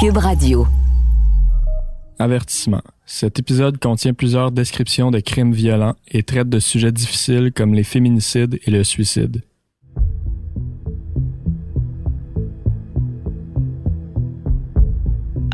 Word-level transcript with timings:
Cube 0.00 0.18
Radio. 0.18 0.64
Avertissement. 2.20 2.82
Cet 3.04 3.40
épisode 3.40 3.78
contient 3.78 4.14
plusieurs 4.14 4.52
descriptions 4.52 5.10
de 5.10 5.18
crimes 5.18 5.52
violents 5.52 5.96
et 6.06 6.22
traite 6.22 6.48
de 6.48 6.60
sujets 6.60 6.92
difficiles 6.92 7.50
comme 7.52 7.74
les 7.74 7.82
féminicides 7.82 8.60
et 8.64 8.70
le 8.70 8.84
suicide. 8.84 9.42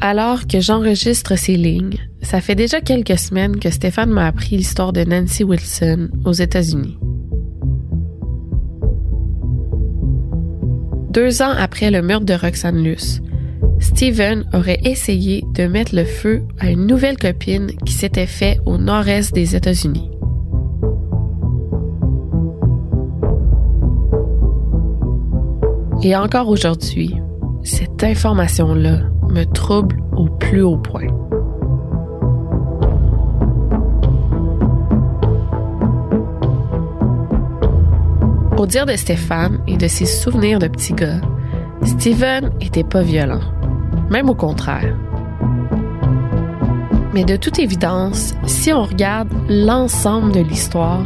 Alors 0.03 0.47
que 0.47 0.61
j'enregistre 0.61 1.37
ces 1.39 1.57
lignes, 1.57 1.97
ça 2.21 2.43
fait 2.43 2.55
déjà 2.55 2.83
quelques 2.83 3.19
semaines 3.19 3.59
que 3.59 3.71
Stéphane 3.71 4.11
m'a 4.11 4.27
appris 4.27 4.59
l'histoire 4.59 4.93
de 4.93 5.05
Nancy 5.05 5.43
Wilson 5.43 6.11
aux 6.27 6.33
États-Unis. 6.33 6.99
Deux 11.15 11.41
ans 11.41 11.55
après 11.57 11.91
le 11.91 12.03
meurtre 12.03 12.27
de 12.27 12.35
Roxanne 12.35 12.83
Luce, 12.83 13.23
Steven 13.81 14.45
aurait 14.53 14.81
essayé 14.85 15.45
de 15.55 15.67
mettre 15.67 15.95
le 15.95 16.05
feu 16.05 16.43
à 16.59 16.71
une 16.71 16.87
nouvelle 16.87 17.17
copine 17.17 17.71
qui 17.85 17.93
s'était 17.93 18.27
fait 18.27 18.59
au 18.67 18.79
nord-est 18.79 19.35
des 19.35 19.57
États-Unis. 19.57 20.11
Et 26.03 26.15
encore 26.17 26.49
aujourd'hui, 26.49 27.15
cette 27.63 28.05
information-là 28.05 29.01
me 29.31 29.45
trouble 29.45 29.97
au 30.17 30.27
plus 30.27 30.63
haut 30.63 30.77
point. 30.77 31.07
Au 38.59 38.67
dire 38.67 38.87
de 38.87 38.97
Stéphane 38.97 39.61
et 39.67 39.77
de 39.77 39.89
ses 39.89 40.07
souvenirs 40.07 40.59
de 40.59 40.69
petit 40.69 40.93
gars, 40.93 41.21
Steven 41.85 42.51
était 42.61 42.85
pas 42.85 43.03
violent, 43.03 43.41
même 44.11 44.31
au 44.31 44.35
contraire. 44.35 44.97
Mais 47.13 47.25
de 47.25 47.37
toute 47.37 47.59
évidence, 47.61 48.35
si 48.45 48.73
on 48.73 48.83
regarde 48.83 49.29
l'ensemble 49.49 50.33
de 50.33 50.41
l'histoire, 50.41 51.03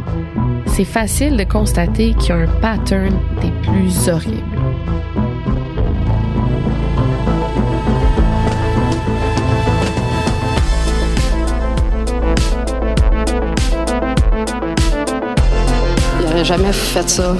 c'est 0.65 0.83
facile 0.83 1.37
de 1.37 1.43
constater 1.43 2.13
qu'il 2.15 2.29
y 2.29 2.31
a 2.31 2.37
un 2.37 2.47
pattern 2.61 3.13
des 3.41 3.51
plus 3.61 4.09
horribles. 4.09 4.43
Il 16.39 16.45
jamais 16.45 16.71
fait 16.71 17.09
ça. 17.09 17.35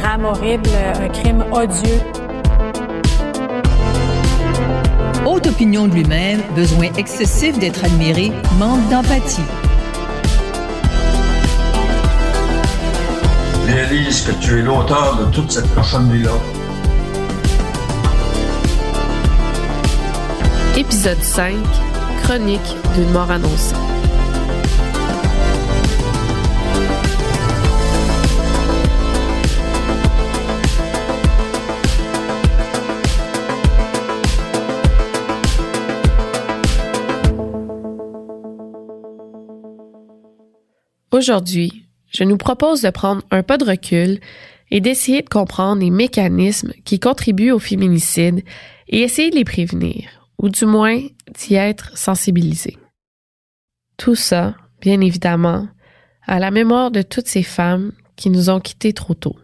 Drame 0.00 0.24
horrible, 0.24 0.68
un 1.00 1.08
crime 1.08 1.44
odieux. 1.52 2.00
Haute 5.24 5.46
opinion 5.46 5.86
de 5.88 5.94
lui-même, 5.94 6.40
besoin 6.54 6.88
excessif 6.96 7.58
d'être 7.58 7.84
admiré, 7.84 8.32
manque 8.58 8.86
d'empathie. 8.90 9.40
Réalise 13.66 14.22
que 14.22 14.32
tu 14.32 14.58
es 14.58 14.62
l'auteur 14.62 15.18
de 15.18 15.24
toute 15.32 15.50
cette 15.50 15.68
personne-là. 15.74 16.30
Épisode 20.76 21.22
5 21.22 21.54
Chronique 22.22 22.76
d'une 22.94 23.10
mort 23.12 23.30
annoncée. 23.30 23.85
Aujourd'hui, 41.16 41.86
je 42.12 42.24
nous 42.24 42.36
propose 42.36 42.82
de 42.82 42.90
prendre 42.90 43.22
un 43.30 43.42
pas 43.42 43.56
de 43.56 43.64
recul 43.64 44.20
et 44.70 44.82
d'essayer 44.82 45.22
de 45.22 45.28
comprendre 45.30 45.80
les 45.80 45.88
mécanismes 45.88 46.74
qui 46.84 47.00
contribuent 47.00 47.52
au 47.52 47.58
féminicide 47.58 48.44
et 48.88 49.00
essayer 49.00 49.30
de 49.30 49.36
les 49.36 49.44
prévenir, 49.44 50.10
ou 50.36 50.50
du 50.50 50.66
moins 50.66 51.00
d'y 51.34 51.54
être 51.54 51.96
sensibilisé. 51.96 52.76
Tout 53.96 54.14
ça, 54.14 54.56
bien 54.82 55.00
évidemment, 55.00 55.66
à 56.26 56.38
la 56.38 56.50
mémoire 56.50 56.90
de 56.90 57.00
toutes 57.00 57.28
ces 57.28 57.42
femmes 57.42 57.92
qui 58.16 58.28
nous 58.28 58.50
ont 58.50 58.60
quittés 58.60 58.92
trop 58.92 59.14
tôt. 59.14 59.36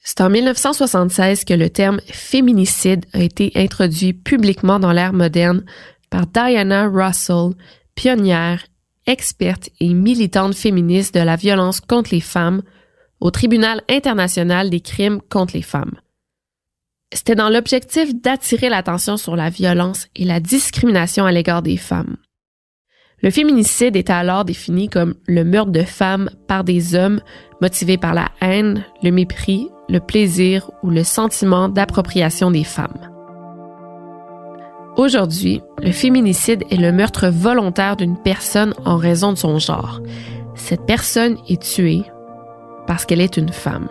C'est 0.00 0.20
en 0.20 0.28
1976 0.28 1.46
que 1.46 1.54
le 1.54 1.70
terme 1.70 2.02
féminicide 2.04 3.06
a 3.14 3.20
été 3.20 3.50
introduit 3.54 4.12
publiquement 4.12 4.78
dans 4.78 4.92
l'ère 4.92 5.14
moderne 5.14 5.64
par 6.10 6.26
Diana 6.26 6.86
Russell, 6.86 7.54
pionnière, 7.94 8.62
experte 9.08 9.70
et 9.80 9.92
militante 9.92 10.54
féministe 10.54 11.14
de 11.14 11.20
la 11.20 11.34
violence 11.34 11.80
contre 11.80 12.10
les 12.14 12.20
femmes 12.20 12.62
au 13.20 13.32
Tribunal 13.32 13.82
international 13.88 14.70
des 14.70 14.80
crimes 14.80 15.20
contre 15.28 15.56
les 15.56 15.62
femmes. 15.62 15.96
C'était 17.12 17.34
dans 17.34 17.48
l'objectif 17.48 18.14
d'attirer 18.14 18.68
l'attention 18.68 19.16
sur 19.16 19.34
la 19.34 19.50
violence 19.50 20.06
et 20.14 20.24
la 20.24 20.40
discrimination 20.40 21.24
à 21.24 21.32
l'égard 21.32 21.62
des 21.62 21.78
femmes. 21.78 22.16
Le 23.20 23.30
féminicide 23.30 23.96
était 23.96 24.12
alors 24.12 24.44
défini 24.44 24.88
comme 24.88 25.14
le 25.26 25.42
meurtre 25.42 25.72
de 25.72 25.82
femmes 25.82 26.30
par 26.46 26.62
des 26.62 26.94
hommes 26.94 27.20
motivés 27.60 27.98
par 27.98 28.14
la 28.14 28.28
haine, 28.40 28.84
le 29.02 29.10
mépris, 29.10 29.68
le 29.88 29.98
plaisir 29.98 30.70
ou 30.82 30.90
le 30.90 31.02
sentiment 31.02 31.68
d'appropriation 31.68 32.50
des 32.50 32.62
femmes. 32.62 33.17
Aujourd'hui, 34.98 35.62
le 35.80 35.92
féminicide 35.92 36.64
est 36.72 36.76
le 36.76 36.90
meurtre 36.90 37.28
volontaire 37.28 37.94
d'une 37.94 38.16
personne 38.16 38.74
en 38.84 38.96
raison 38.96 39.32
de 39.32 39.38
son 39.38 39.60
genre. 39.60 40.00
Cette 40.56 40.86
personne 40.86 41.36
est 41.48 41.62
tuée 41.62 42.02
parce 42.88 43.06
qu'elle 43.06 43.20
est 43.20 43.36
une 43.36 43.52
femme. 43.52 43.86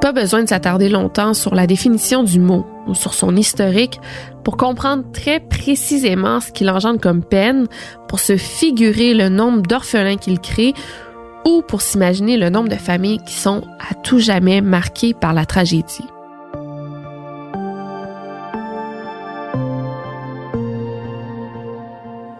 Pas 0.00 0.12
besoin 0.12 0.44
de 0.44 0.48
s'attarder 0.48 0.88
longtemps 0.88 1.34
sur 1.34 1.56
la 1.56 1.66
définition 1.66 2.22
du 2.22 2.38
mot 2.38 2.64
ou 2.86 2.94
sur 2.94 3.12
son 3.12 3.34
historique 3.34 3.98
pour 4.44 4.56
comprendre 4.56 5.02
très 5.12 5.40
précisément 5.40 6.38
ce 6.38 6.52
qu'il 6.52 6.70
engendre 6.70 7.00
comme 7.00 7.24
peine, 7.24 7.66
pour 8.06 8.20
se 8.20 8.36
figurer 8.36 9.14
le 9.14 9.30
nombre 9.30 9.62
d'orphelins 9.62 10.16
qu'il 10.16 10.38
crée 10.38 10.74
ou 11.44 11.62
pour 11.62 11.82
s'imaginer 11.82 12.36
le 12.36 12.50
nombre 12.50 12.68
de 12.68 12.76
familles 12.76 13.20
qui 13.26 13.34
sont 13.34 13.62
à 13.78 13.94
tout 13.94 14.18
jamais 14.18 14.60
marquées 14.60 15.14
par 15.14 15.32
la 15.32 15.46
tragédie. 15.46 16.04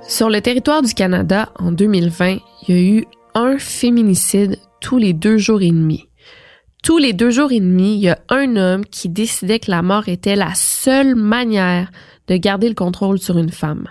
Sur 0.07 0.31
le 0.31 0.41
territoire 0.41 0.83
du 0.83 0.95
Canada, 0.95 1.49
en 1.59 1.73
2020, 1.73 2.39
il 2.69 2.75
y 2.75 2.79
a 2.79 2.83
eu 2.83 3.05
un 3.35 3.59
féminicide 3.59 4.59
tous 4.81 4.99
les 4.99 5.13
deux 5.13 5.39
jours 5.39 5.63
et 5.63 5.71
demi. 5.71 6.09
Tous 6.83 6.99
les 6.99 7.15
deux 7.15 7.31
jours 7.31 7.51
et 7.53 7.61
demi, 7.61 7.95
il 7.95 8.01
y 8.01 8.11
a 8.11 8.19
un 8.29 8.57
homme 8.57 8.85
qui 8.85 9.09
décidait 9.09 9.59
que 9.59 9.71
la 9.71 9.83
mort 9.83 10.09
était 10.09 10.37
la 10.37 10.55
seule 10.55 11.15
manière 11.15 11.91
de 12.29 12.37
garder 12.37 12.69
le 12.69 12.75
contrôle 12.75 13.19
sur 13.19 13.39
une 13.39 13.51
femme. 13.51 13.89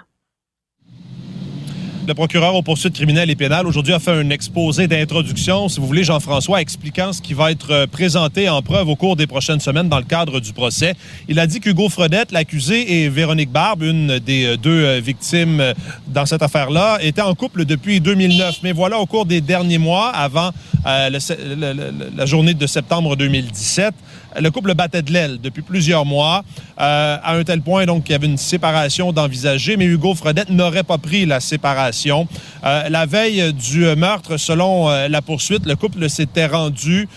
Le 2.06 2.14
procureur 2.14 2.54
aux 2.54 2.62
poursuites 2.62 2.94
criminelles 2.94 3.30
et 3.30 3.36
pénales 3.36 3.66
aujourd'hui 3.66 3.94
a 3.94 4.00
fait 4.00 4.12
un 4.12 4.30
exposé 4.30 4.88
d'introduction, 4.88 5.70
si 5.70 5.80
vous 5.80 5.88
voulez, 5.88 6.04
Jean-François, 6.04 6.60
expliquant 6.60 7.14
ce 7.14 7.22
qui 7.22 7.34
va 7.34 7.50
être 7.50 7.72
euh, 7.72 7.88
présenté 7.88 8.50
en 8.50 8.62
preuve 8.62 8.90
au 8.90 8.98
cours 8.98 9.16
des 9.16 9.26
prochaines 9.26 9.62
semaines 9.62 9.88
dans 9.88 10.00
le 10.00 10.04
cadre 10.04 10.42
du 10.42 10.52
procès. 10.52 10.96
Il 11.30 11.40
a 11.40 11.48
dit 11.48 11.62
qu'Hugo 11.62 11.88
Fredette, 11.88 12.34
l'accusé, 12.34 13.04
et 13.04 13.10
Véronique 13.10 13.52
Barbe, 13.52 13.84
une 13.84 14.20
des 14.20 14.46
euh, 14.46 14.58
deux 14.58 14.84
euh, 14.84 15.00
victimes 15.00 15.74
dans 16.08 16.26
cette 16.26 16.42
affaire-là, 16.42 16.98
étaient 17.02 17.22
en 17.22 17.36
couple 17.36 17.64
depuis 17.64 18.02
2009. 18.02 18.60
Mais 18.64 18.74
voilà, 18.74 19.00
au 19.00 19.06
cours 19.06 19.26
des 19.26 19.40
derniers 19.40 19.78
mois, 19.78 20.10
avant 20.10 20.52
la 20.86 22.26
journée 22.26 22.54
de 22.54 22.68
septembre 22.68 23.16
2017, 23.16 23.94
le 24.40 24.52
couple 24.52 24.74
battait 24.74 25.02
de 25.02 25.12
l'aile 25.12 25.40
depuis 25.42 25.62
plusieurs 25.62 26.06
mois, 26.06 26.44
euh, 26.80 27.18
à 27.22 27.36
un 27.36 27.44
tel 27.44 27.62
point 27.62 27.86
donc 27.86 28.04
qu'il 28.04 28.14
y 28.14 28.16
avait 28.16 28.28
une 28.28 28.38
séparation 28.38 29.12
d'envisager, 29.12 29.78
mais 29.78 29.86
Hugo 29.86 30.16
Fredette 30.16 30.50
n'aurait 30.50 30.84
pas 30.84 30.98
pris 30.98 31.26
la 31.26 31.40
séparation. 31.40 32.28
Euh, 32.64 32.90
la 32.90 33.06
veille 33.06 33.54
du 33.54 33.86
meurtre, 33.96 34.38
selon 34.38 34.90
euh, 34.90 35.08
la 35.08 35.22
poursuite, 35.22 35.66
le 35.66 35.76
couple 35.76 36.10
s'était 36.10 36.48
rendu 36.48 37.08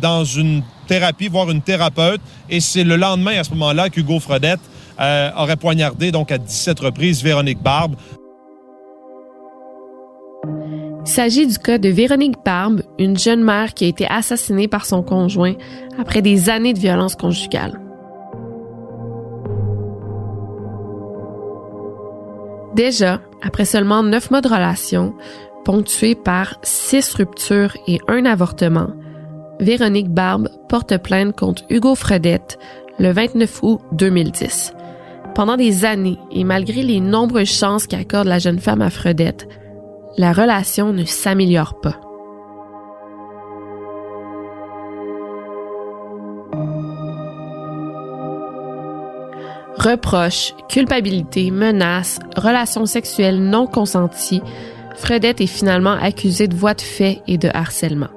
dans 0.00 0.24
une 0.24 0.62
thérapie, 0.86 1.28
voire 1.28 1.50
une 1.50 1.62
thérapeute, 1.62 2.20
et 2.48 2.60
c'est 2.60 2.84
le 2.84 2.96
lendemain, 2.96 3.38
à 3.38 3.44
ce 3.44 3.50
moment-là, 3.50 3.90
qu'Hugo 3.90 4.20
Fredette 4.20 4.60
aurait 4.98 5.56
poignardé 5.56 6.10
donc 6.10 6.32
à 6.32 6.38
17 6.38 6.80
reprises 6.80 7.22
Véronique 7.22 7.62
Barbe. 7.62 7.94
Il 11.08 11.12
s'agit 11.12 11.46
du 11.46 11.56
cas 11.56 11.78
de 11.78 11.88
Véronique 11.88 12.36
Barbe, 12.44 12.82
une 12.98 13.16
jeune 13.16 13.42
mère 13.42 13.72
qui 13.72 13.86
a 13.86 13.88
été 13.88 14.06
assassinée 14.10 14.68
par 14.68 14.84
son 14.84 15.02
conjoint 15.02 15.54
après 15.98 16.20
des 16.20 16.50
années 16.50 16.74
de 16.74 16.78
violence 16.78 17.16
conjugale. 17.16 17.80
Déjà, 22.74 23.22
après 23.40 23.64
seulement 23.64 24.02
neuf 24.02 24.30
mois 24.30 24.42
de 24.42 24.48
relation, 24.48 25.14
ponctuée 25.64 26.14
par 26.14 26.58
six 26.62 27.14
ruptures 27.14 27.74
et 27.86 28.00
un 28.06 28.26
avortement, 28.26 28.88
Véronique 29.60 30.10
Barbe 30.10 30.50
porte 30.68 30.98
plainte 30.98 31.34
contre 31.34 31.64
Hugo 31.70 31.94
Fredette 31.94 32.58
le 32.98 33.12
29 33.12 33.60
août 33.62 33.80
2010. 33.92 34.74
Pendant 35.34 35.56
des 35.56 35.86
années, 35.86 36.18
et 36.32 36.44
malgré 36.44 36.82
les 36.82 37.00
nombreuses 37.00 37.48
chances 37.48 37.86
qu'accorde 37.86 38.28
la 38.28 38.38
jeune 38.38 38.58
femme 38.58 38.82
à 38.82 38.90
Fredette, 38.90 39.48
la 40.18 40.32
relation 40.32 40.92
ne 40.92 41.04
s'améliore 41.04 41.80
pas. 41.80 41.94
Reproches, 49.78 50.54
culpabilité, 50.68 51.52
menaces, 51.52 52.18
relations 52.36 52.84
sexuelles 52.84 53.40
non 53.40 53.68
consenties, 53.68 54.42
Fredette 54.96 55.40
est 55.40 55.46
finalement 55.46 55.92
accusée 55.92 56.48
de 56.48 56.56
voies 56.56 56.74
de 56.74 56.80
fait 56.80 57.22
et 57.28 57.38
de 57.38 57.48
harcèlement. 57.54 58.08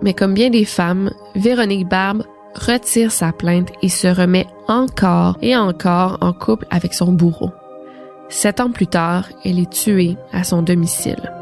Mais 0.00 0.14
comme 0.14 0.32
bien 0.32 0.48
des 0.48 0.64
femmes, 0.64 1.10
Véronique 1.34 1.86
Barbe 1.86 2.24
retire 2.54 3.12
sa 3.12 3.32
plainte 3.32 3.70
et 3.82 3.90
se 3.90 4.08
remet 4.08 4.46
encore 4.66 5.36
et 5.42 5.54
encore 5.54 6.16
en 6.22 6.32
couple 6.32 6.66
avec 6.70 6.94
son 6.94 7.12
bourreau. 7.12 7.50
Sept 8.28 8.60
ans 8.60 8.70
plus 8.70 8.86
tard, 8.86 9.28
elle 9.44 9.58
est 9.58 9.70
tuée 9.70 10.16
à 10.32 10.44
son 10.44 10.62
domicile. 10.62 11.32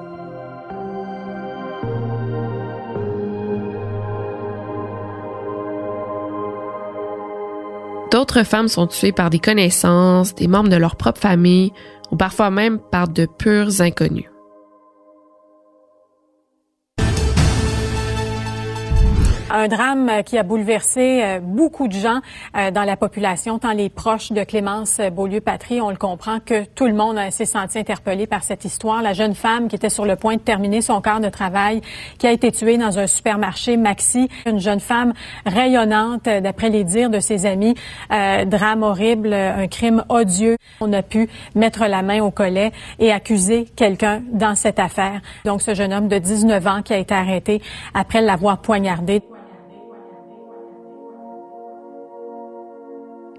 D'autres 8.11 8.45
femmes 8.45 8.69
sont 8.69 8.87
tuées 8.87 9.13
par 9.13 9.29
des 9.29 9.41
connaissances, 9.41 10.35
des 10.35 10.47
membres 10.47 10.69
de 10.69 10.77
leur 10.77 10.95
propre 10.95 11.21
famille 11.21 11.73
ou 12.13 12.17
parfois 12.17 12.51
même 12.51 12.79
par 12.79 13.09
de 13.09 13.27
purs 13.27 13.81
inconnus. 13.81 14.34
Un 19.56 19.69
drame 19.69 20.11
qui 20.27 20.37
a 20.37 20.43
bouleversé 20.43 21.21
euh, 21.23 21.39
beaucoup 21.41 21.87
de 21.87 21.93
gens 21.93 22.19
euh, 22.56 22.73
dans 22.73 22.83
la 22.83 22.97
population, 22.97 23.61
tant 23.61 23.73
les 23.73 23.89
proches 23.89 24.33
de 24.33 24.43
Clémence 24.43 25.01
Beaulieu-Patry, 25.12 25.81
on 25.81 25.91
le 25.91 25.97
comprend, 25.97 26.41
que 26.41 26.65
tout 26.65 26.87
le 26.87 26.93
monde 26.93 27.21
s'est 27.31 27.45
senti 27.45 27.79
interpellé 27.79 28.27
par 28.27 28.43
cette 28.43 28.65
histoire. 28.65 29.01
La 29.01 29.12
jeune 29.12 29.37
femme 29.37 29.69
qui 29.69 29.77
était 29.77 29.91
sur 29.91 30.06
le 30.06 30.17
point 30.17 30.35
de 30.35 30.41
terminer 30.41 30.81
son 30.81 31.01
quart 31.01 31.21
de 31.21 31.29
travail, 31.29 31.83
qui 32.19 32.27
a 32.27 32.33
été 32.33 32.51
tuée 32.51 32.79
dans 32.79 32.99
un 32.99 33.06
supermarché 33.06 33.77
Maxi, 33.77 34.29
une 34.45 34.59
jeune 34.59 34.81
femme 34.81 35.12
rayonnante, 35.47 36.27
euh, 36.27 36.41
d'après 36.41 36.69
les 36.69 36.83
dires 36.83 37.11
de 37.11 37.21
ses 37.21 37.47
amis. 37.47 37.77
drame 38.11 38.83
horrible, 38.83 39.33
un 39.33 39.69
crime 39.69 40.05
odieux. 40.09 40.57
On 40.81 40.93
a 40.93 41.03
pu 41.03 41.29
mettre 41.55 41.87
la 41.87 42.03
main 42.03 42.21
au 42.25 42.33
collet 42.33 42.73
et 42.99 43.12
accuser 43.12 43.67
quelqu'un 43.77 44.21
dans 44.33 44.57
cette 44.57 44.81
affaire. 44.81 45.21
Donc, 45.45 45.62
ce 45.62 45.75
jeune 45.75 45.93
homme 45.93 46.09
de 46.09 46.19
19 46.19 46.67
ans 46.67 46.83
qui 46.83 46.93
a 46.93 46.99
été 46.99 47.15
arrêté 47.15 47.62
après 47.95 48.21
l'avoir 48.21 48.59
poignardé. 48.59 49.23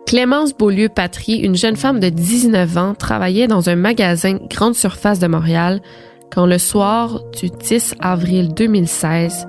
Clémence 0.05 0.55
Beaulieu-Patry, 0.55 1.37
une 1.37 1.55
jeune 1.55 1.75
femme 1.75 1.99
de 1.99 2.09
19 2.09 2.77
ans, 2.77 2.93
travaillait 2.93 3.47
dans 3.47 3.69
un 3.69 3.75
magasin 3.75 4.37
grande 4.49 4.75
surface 4.75 5.17
de 5.17 5.25
Montréal 5.25 5.81
quand 6.31 6.45
le 6.45 6.59
soir 6.59 7.23
du 7.39 7.49
10 7.49 7.95
avril 7.99 8.53
2016, 8.53 9.47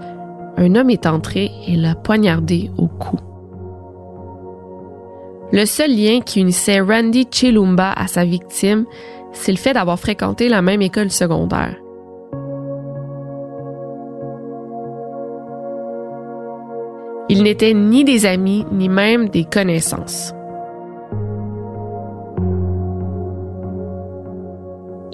un 0.56 0.74
homme 0.74 0.88
est 0.88 1.04
entré 1.04 1.50
et 1.66 1.76
l'a 1.76 1.94
poignardé 1.94 2.70
au 2.78 2.86
cou. 2.86 3.18
Le 5.52 5.66
seul 5.66 5.94
lien 5.94 6.20
qui 6.20 6.40
unissait 6.40 6.80
Randy 6.80 7.28
Chilumba 7.30 7.92
à 7.92 8.06
sa 8.06 8.24
victime, 8.24 8.86
c'est 9.32 9.52
le 9.52 9.58
fait 9.58 9.74
d'avoir 9.74 9.98
fréquenté 9.98 10.48
la 10.48 10.62
même 10.62 10.80
école 10.80 11.10
secondaire. 11.10 11.76
Ils 17.28 17.42
n'étaient 17.42 17.74
ni 17.74 18.04
des 18.04 18.24
amis, 18.24 18.64
ni 18.72 18.88
même 18.88 19.28
des 19.28 19.44
connaissances. 19.44 20.35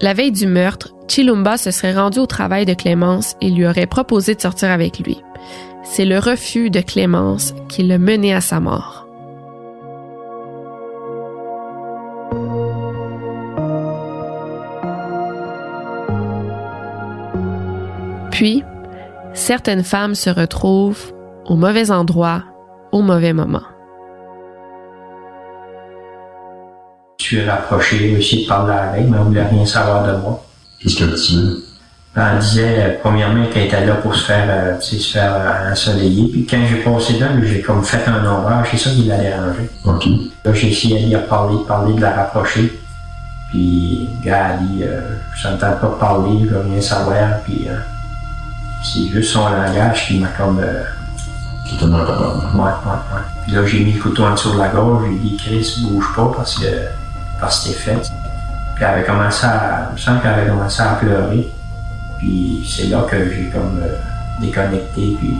La 0.03 0.13
veille 0.13 0.33
du 0.33 0.47
meurtre, 0.47 0.93
Chilumba 1.07 1.55
se 1.55 1.71
serait 1.71 1.93
rendu 1.93 2.19
au 2.19 2.25
travail 2.25 2.65
de 2.65 2.73
Clémence 2.73 3.37
et 3.39 3.49
lui 3.49 3.65
aurait 3.65 3.85
proposé 3.85 4.35
de 4.35 4.41
sortir 4.41 4.69
avec 4.69 4.99
lui. 4.99 5.21
C'est 5.85 6.03
le 6.03 6.19
refus 6.19 6.69
de 6.69 6.81
Clémence 6.81 7.55
qui 7.69 7.83
l'a 7.83 7.97
mené 7.97 8.33
à 8.33 8.41
sa 8.41 8.59
mort. 8.59 9.07
Puis, 18.29 18.61
certaines 19.33 19.85
femmes 19.85 20.15
se 20.15 20.29
retrouvent 20.29 21.13
au 21.45 21.55
mauvais 21.55 21.91
endroit, 21.91 22.43
au 22.91 23.01
mauvais 23.01 23.31
moment. 23.31 23.72
Suis 27.37 27.49
rapproché, 27.49 27.97
j'ai 27.97 28.19
essayé 28.19 28.43
de 28.43 28.47
parler 28.47 28.73
avec, 28.73 29.07
mais 29.07 29.17
on 29.17 29.21
ne 29.21 29.29
voulait 29.29 29.45
rien 29.45 29.65
savoir 29.65 30.05
de 30.05 30.17
moi. 30.17 30.43
Qu'est-ce 30.79 30.97
qu'elle 30.97 31.11
disait? 31.11 31.57
Ben, 32.15 32.33
elle 32.33 32.39
disait, 32.39 32.75
euh, 32.77 32.89
premièrement, 33.01 33.45
qu'elle 33.47 33.65
était 33.65 33.85
là 33.85 33.95
pour 33.95 34.13
se 34.15 34.25
faire, 34.25 34.45
euh, 34.47 34.79
se 34.79 34.95
faire 34.97 35.33
euh, 35.33 35.71
ensoleiller. 35.71 36.29
Puis 36.31 36.45
quand 36.45 36.61
j'ai 36.69 36.77
passé 36.77 37.17
là, 37.17 37.29
j'ai 37.41 37.61
comme 37.61 37.83
fait 37.83 38.07
un 38.07 38.23
ombrage, 38.25 38.67
c'est 38.71 38.77
ça 38.77 38.89
qui 38.91 39.05
l'a 39.05 39.17
dérangé. 39.17 39.67
OK. 39.85 40.05
Là, 40.45 40.53
j'ai 40.53 40.69
essayé 40.69 41.03
d'y 41.05 41.15
parler, 41.27 41.57
de 41.57 41.63
parler, 41.63 41.93
de 41.95 42.01
la 42.01 42.13
rapprocher. 42.13 42.71
Puis, 43.49 44.09
le 44.19 44.25
gars 44.25 44.45
a 44.45 44.57
dit, 44.57 44.83
euh, 44.83 45.01
je 45.35 45.47
n'entends 45.47 45.73
pas 45.81 45.97
parler, 45.99 46.39
je 46.43 46.49
veux 46.49 46.61
rien 46.61 46.81
savoir. 46.81 47.39
Puis, 47.45 47.65
euh, 47.67 47.77
c'est 48.83 49.07
juste 49.07 49.31
son 49.31 49.49
langage 49.49 50.07
qui 50.07 50.19
m'a 50.19 50.27
comme. 50.27 50.61
Qui 51.67 51.77
te 51.77 51.85
met 51.85 51.97
capable. 51.97 52.45
ouais, 52.55 52.61
ouais, 52.61 52.65
ouais. 52.65 53.21
Puis 53.43 53.53
là, 53.53 53.65
j'ai 53.65 53.79
mis 53.79 53.93
le 53.93 54.01
couteau 54.01 54.23
en 54.25 54.33
dessous 54.33 54.53
de 54.53 54.59
la 54.59 54.67
gorge, 54.67 55.05
j'ai 55.09 55.17
dit, 55.17 55.37
Chris, 55.37 55.79
bouge 55.83 56.13
pas 56.15 56.31
parce 56.35 56.59
que, 56.59 56.65
parce 57.43 57.59
que 57.59 57.69
t'es 57.69 57.75
fait. 57.75 57.97
Puis, 58.75 58.83
elle 58.83 58.85
avait 58.85 59.03
commencé 59.03 59.45
à. 59.45 59.91
Je 59.95 60.01
sens 60.01 60.21
qu'elle 60.21 60.31
avait 60.31 60.49
commencé 60.49 60.81
à 60.81 60.95
pleurer. 60.95 61.49
Puis, 62.17 62.65
c'est 62.65 62.87
là 62.87 63.05
que 63.09 63.17
j'ai 63.29 63.49
comme 63.49 63.81
euh, 63.83 63.97
déconnecté. 64.39 65.17
Puis, 65.19 65.35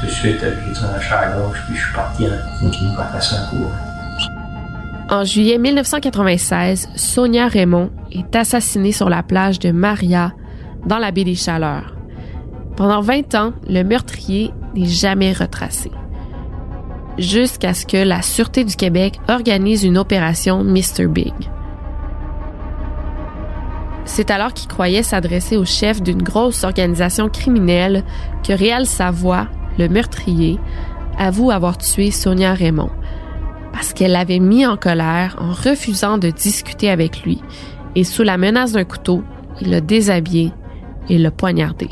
tout 0.00 0.06
de 0.06 0.10
suite, 0.10 0.40
j'ai 0.40 0.72
tranché 0.72 1.14
à 1.14 1.28
gorge, 1.36 1.62
puis 1.66 1.76
je 1.76 1.84
suis 1.84 1.94
parti 1.94 2.26
en, 2.26 2.66
OK. 2.66 2.74
en 2.98 3.12
passant 3.12 3.36
en 3.36 3.50
cours. 3.50 3.70
En 5.10 5.22
juillet 5.22 5.58
1996, 5.58 6.88
Sonia 6.96 7.46
Raymond 7.46 7.90
est 8.10 8.34
assassinée 8.34 8.92
sur 8.92 9.08
la 9.08 9.22
plage 9.22 9.60
de 9.60 9.70
Maria, 9.70 10.32
dans 10.86 10.98
la 10.98 11.12
baie 11.12 11.24
des 11.24 11.36
Chaleurs. 11.36 11.94
Pendant 12.76 13.00
20 13.00 13.34
ans, 13.36 13.52
le 13.68 13.84
meurtrier 13.84 14.52
n'est 14.74 14.86
jamais 14.86 15.32
retracé. 15.32 15.92
Jusqu'à 17.18 17.74
ce 17.74 17.86
que 17.86 17.96
la 17.96 18.22
Sûreté 18.22 18.64
du 18.64 18.74
Québec 18.74 19.20
organise 19.28 19.84
une 19.84 19.98
opération 19.98 20.64
Mr. 20.64 21.06
Big. 21.06 21.32
C'est 24.04 24.30
alors 24.30 24.52
qu'il 24.52 24.68
croyait 24.68 25.02
s'adresser 25.02 25.56
au 25.56 25.64
chef 25.64 26.02
d'une 26.02 26.22
grosse 26.22 26.64
organisation 26.64 27.28
criminelle 27.28 28.04
que 28.46 28.52
Réal 28.52 28.86
Savoie, 28.86 29.48
le 29.78 29.88
meurtrier, 29.88 30.58
avoue 31.18 31.50
avoir 31.50 31.78
tué 31.78 32.10
Sonia 32.10 32.52
Raymond 32.54 32.90
parce 33.72 33.92
qu'elle 33.92 34.12
l'avait 34.12 34.38
mis 34.38 34.64
en 34.64 34.76
colère 34.76 35.36
en 35.38 35.52
refusant 35.52 36.16
de 36.16 36.30
discuter 36.30 36.88
avec 36.88 37.24
lui 37.24 37.42
et 37.96 38.04
sous 38.04 38.22
la 38.22 38.38
menace 38.38 38.72
d'un 38.72 38.84
couteau, 38.84 39.24
il 39.60 39.70
l'a 39.70 39.80
déshabillé 39.80 40.52
et 41.08 41.18
l'a 41.18 41.32
poignardé. 41.32 41.88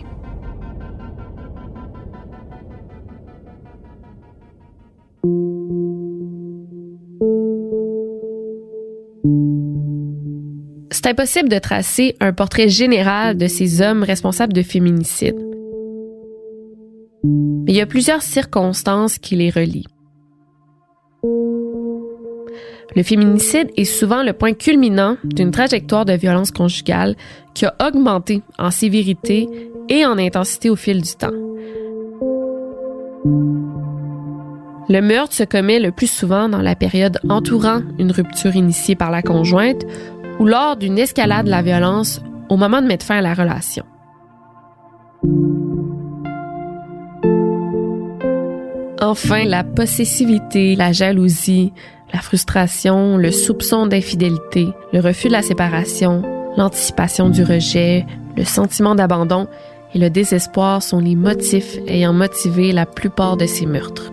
C'est 10.90 11.06
impossible 11.06 11.48
de 11.48 11.58
tracer 11.58 12.16
un 12.20 12.32
portrait 12.32 12.68
général 12.68 13.36
de 13.36 13.46
ces 13.46 13.82
hommes 13.82 14.02
responsables 14.02 14.52
de 14.52 14.62
féminicide. 14.62 15.36
Mais 17.24 17.72
il 17.72 17.76
y 17.76 17.80
a 17.80 17.86
plusieurs 17.86 18.22
circonstances 18.22 19.18
qui 19.18 19.36
les 19.36 19.50
relient. 19.50 19.86
Le 22.94 23.02
féminicide 23.02 23.70
est 23.76 23.84
souvent 23.84 24.22
le 24.22 24.32
point 24.32 24.52
culminant 24.52 25.16
d'une 25.24 25.50
trajectoire 25.50 26.04
de 26.04 26.12
violence 26.12 26.50
conjugale 26.50 27.16
qui 27.54 27.64
a 27.64 27.74
augmenté 27.84 28.42
en 28.58 28.70
sévérité 28.70 29.48
et 29.88 30.04
en 30.04 30.18
intensité 30.18 30.68
au 30.68 30.76
fil 30.76 31.00
du 31.00 31.14
temps. 31.14 31.51
Le 34.92 35.00
meurtre 35.00 35.32
se 35.32 35.42
commet 35.42 35.80
le 35.80 35.90
plus 35.90 36.06
souvent 36.06 36.50
dans 36.50 36.61
la 36.61 36.75
période 36.75 37.18
entourant 37.30 37.80
une 37.99 38.12
rupture 38.12 38.54
initiée 38.54 38.94
par 38.94 39.11
la 39.11 39.22
conjointe 39.22 39.87
ou 40.38 40.44
lors 40.44 40.76
d'une 40.76 40.99
escalade 40.99 41.46
de 41.46 41.50
la 41.50 41.62
violence 41.62 42.20
au 42.50 42.58
moment 42.58 42.82
de 42.82 42.88
mettre 42.88 43.06
fin 43.06 43.16
à 43.16 43.22
la 43.22 43.32
relation. 43.32 43.87
Enfin, 49.00 49.46
la 49.46 49.64
possessivité, 49.64 50.76
la 50.76 50.92
jalousie, 50.92 51.72
la 52.12 52.20
frustration, 52.20 53.16
le 53.16 53.30
soupçon 53.30 53.87
d'infidélité, 53.87 54.68
le 54.92 55.00
refus 55.00 55.28
de 55.28 55.32
la 55.32 55.40
séparation, 55.40 56.20
l'anticipation 56.58 57.30
du 57.30 57.42
rejet, 57.44 58.04
le 58.37 58.44
sentiment 58.44 58.94
d'abandon 58.94 59.49
et 59.94 59.99
le 59.99 60.11
désespoir 60.11 60.82
sont 60.82 60.99
les 60.99 61.16
motifs 61.16 61.78
ayant 61.87 62.12
motivé 62.12 62.72
la 62.72 62.84
plupart 62.84 63.38
de 63.38 63.46
ces 63.46 63.64
meurtres. 63.64 64.12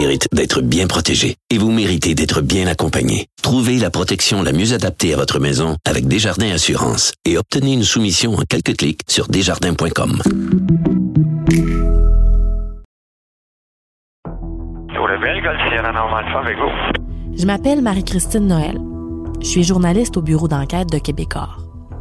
Mérite 0.00 0.28
d'être 0.32 0.60
bien 0.60 0.86
protégée 0.86 1.36
et 1.50 1.58
vous 1.58 1.72
méritez 1.72 2.14
d'être 2.14 2.40
bien 2.40 2.66
accompagné. 2.66 3.26
Trouvez 3.42 3.78
la 3.78 3.90
protection 3.90 4.42
la 4.42 4.52
mieux 4.52 4.72
adaptée 4.72 5.12
à 5.12 5.16
votre 5.16 5.40
maison 5.40 5.76
avec 5.84 6.06
Desjardins 6.06 6.52
Assurance 6.52 7.12
et 7.24 7.36
obtenez 7.36 7.72
une 7.72 7.82
soumission 7.82 8.34
en 8.34 8.42
quelques 8.48 8.76
clics 8.76 9.00
sur 9.08 9.26
desjardins.com. 9.28 10.22
Je 17.36 17.46
m'appelle 17.46 17.82
Marie-Christine 17.82 18.46
Noël. 18.46 18.78
Je 19.40 19.46
suis 19.46 19.64
journaliste 19.64 20.16
au 20.16 20.22
bureau 20.22 20.48
d'enquête 20.48 20.90
de 20.90 20.98
Québecor. 20.98 21.67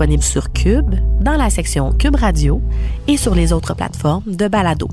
Disponible 0.00 0.22
sur 0.22 0.50
Cube, 0.54 0.94
dans 1.20 1.36
la 1.36 1.50
section 1.50 1.92
Cube 1.92 2.16
Radio 2.16 2.62
et 3.06 3.18
sur 3.18 3.34
les 3.34 3.52
autres 3.52 3.74
plateformes 3.74 4.34
de 4.34 4.48
Balado. 4.48 4.88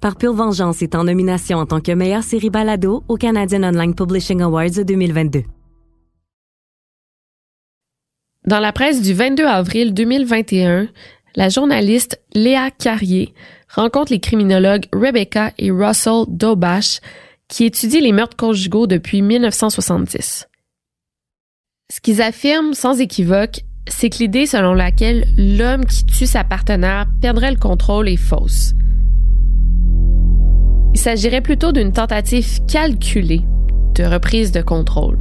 Par 0.00 0.14
Pure 0.14 0.34
Vengeance 0.34 0.82
est 0.82 0.94
en 0.94 1.02
nomination 1.02 1.58
en 1.58 1.66
tant 1.66 1.80
que 1.80 1.90
meilleure 1.90 2.22
série 2.22 2.48
balado 2.50 3.02
au 3.08 3.16
Canadian 3.16 3.64
Online 3.64 3.92
Publishing 3.92 4.40
Awards 4.42 4.84
2022. 4.86 5.42
Dans 8.46 8.60
la 8.60 8.70
presse 8.70 9.02
du 9.02 9.12
22 9.12 9.44
avril 9.44 9.94
2021, 9.94 10.86
la 11.34 11.48
journaliste 11.48 12.22
Léa 12.34 12.70
Carrier 12.70 13.34
rencontre 13.74 14.12
les 14.12 14.20
criminologues 14.20 14.86
Rebecca 14.92 15.50
et 15.58 15.72
Russell 15.72 16.26
Dobash 16.28 17.00
qui 17.48 17.64
étudient 17.64 18.00
les 18.00 18.12
meurtres 18.12 18.36
conjugaux 18.36 18.86
depuis 18.86 19.22
1970. 19.22 20.46
Ce 21.94 22.00
qu'ils 22.00 22.22
affirment 22.22 22.74
sans 22.74 23.00
équivoque, 23.00 23.60
c'est 23.86 24.10
que 24.10 24.18
l'idée 24.18 24.46
selon 24.46 24.74
laquelle 24.74 25.26
l'homme 25.38 25.86
qui 25.86 26.04
tue 26.04 26.26
sa 26.26 26.42
partenaire 26.42 27.06
perdrait 27.20 27.52
le 27.52 27.56
contrôle 27.56 28.08
est 28.08 28.16
fausse. 28.16 28.72
Il 30.92 30.98
s'agirait 30.98 31.40
plutôt 31.40 31.70
d'une 31.70 31.92
tentative 31.92 32.66
calculée 32.66 33.42
de 33.94 34.02
reprise 34.02 34.50
de 34.50 34.60
contrôle. 34.60 35.20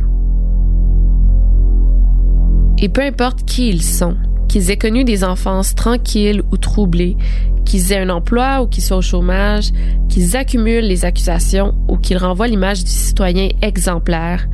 Et 2.80 2.90
peu 2.90 3.02
importe 3.02 3.46
qui 3.46 3.70
ils 3.70 3.84
sont, 3.84 4.18
qu'ils 4.48 4.72
aient 4.72 4.78
connu 4.78 5.04
des 5.04 5.24
enfances 5.24 5.76
tranquilles 5.76 6.42
ou 6.52 6.58
troublées, 6.58 7.18
qu'ils 7.66 7.92
aient 7.92 8.00
un 8.00 8.10
emploi 8.10 8.64
ou 8.64 8.68
qu'ils 8.68 8.84
soient 8.84 8.98
au 8.98 9.04
chômage, 9.04 9.70
qu'ils 10.10 10.36
accumulent 10.36 10.88
les 10.88 11.06
accusations 11.06 11.76
ou 11.88 11.98
qu'ils 11.98 12.18
renvoient 12.18 12.48
l'image 12.48 12.84
du 12.84 12.90
citoyen 12.90 13.50
exemplaire, 13.62 14.48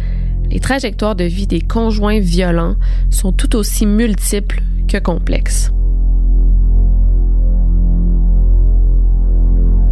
les 0.52 0.60
trajectoires 0.60 1.16
de 1.16 1.24
vie 1.24 1.48
des 1.48 1.62
conjoints 1.62 2.20
violents 2.20 2.76
sont 3.10 3.32
tout 3.32 3.56
aussi 3.56 3.86
multiples 3.86 4.62
que 4.88 4.98
complexes. 4.98 5.72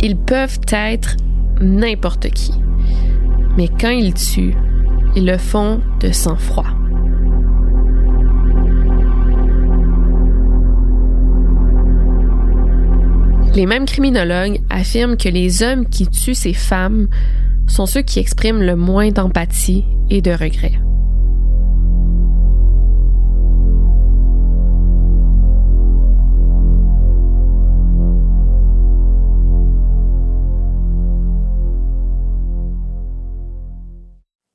Ils 0.01 0.15
peuvent 0.15 0.59
être 0.71 1.17
n'importe 1.61 2.29
qui. 2.29 2.53
Mais 3.57 3.67
quand 3.67 3.89
ils 3.89 4.13
tuent, 4.13 4.55
ils 5.15 5.25
le 5.25 5.37
font 5.37 5.81
de 5.99 6.11
sang-froid. 6.11 6.67
Les 13.55 13.65
mêmes 13.65 13.85
criminologues 13.85 14.59
affirment 14.69 15.17
que 15.17 15.29
les 15.29 15.63
hommes 15.63 15.87
qui 15.87 16.07
tuent 16.07 16.35
ces 16.35 16.53
femmes 16.53 17.07
sont 17.67 17.85
ceux 17.85 18.01
qui 18.01 18.19
expriment 18.19 18.63
le 18.63 18.75
moins 18.75 19.09
d'empathie 19.09 19.85
et 20.09 20.21
de 20.21 20.31
regret. 20.31 20.79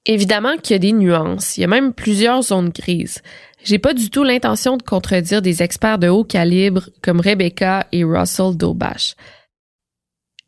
Évidemment 0.05 0.57
qu'il 0.57 0.75
y 0.75 0.77
a 0.77 0.79
des 0.81 0.93
nuances, 0.93 1.57
il 1.57 1.61
y 1.61 1.65
a 1.65 1.69
même 1.69 1.93
plusieurs 1.93 2.43
zones 2.43 2.71
grises. 2.71 3.23
J'ai 3.63 3.79
pas 3.79 3.95
du 3.95 4.11
tout 4.11 4.25
l'intention 4.25 4.77
de 4.77 4.83
contredire 4.83 5.41
des 5.41 5.63
experts 5.63 5.99
de 5.99 6.09
haut 6.09 6.25
calibre 6.25 6.89
comme 7.03 7.21
Rebecca 7.21 7.87
et 7.93 8.03
Russell 8.03 8.57
Dobash. 8.57 9.15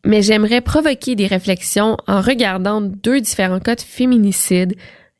Mais 0.04 0.23
j'aimerais 0.23 0.61
provoquer 0.61 1.16
des 1.16 1.26
réflexions 1.26 1.96
en 2.06 2.20
regardant 2.20 2.80
deux 2.80 3.20
différents 3.20 3.61
cas 3.61 3.75
de 3.75 3.80
féminicide 3.80 4.75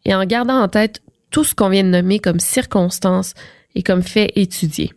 et 0.05 0.15
en 0.15 0.25
gardant 0.25 0.61
en 0.61 0.69
tête 0.69 1.01
tout 1.31 1.45
ce 1.45 1.55
qu'on 1.55 1.71
vient 1.71 1.85
de 1.85 1.89
nommer 1.89 2.19
comme 2.19 2.39
circonstances 2.39 3.35
et 3.75 3.83
comme 3.83 4.03
fait 4.03 4.31
étudié. 4.37 4.93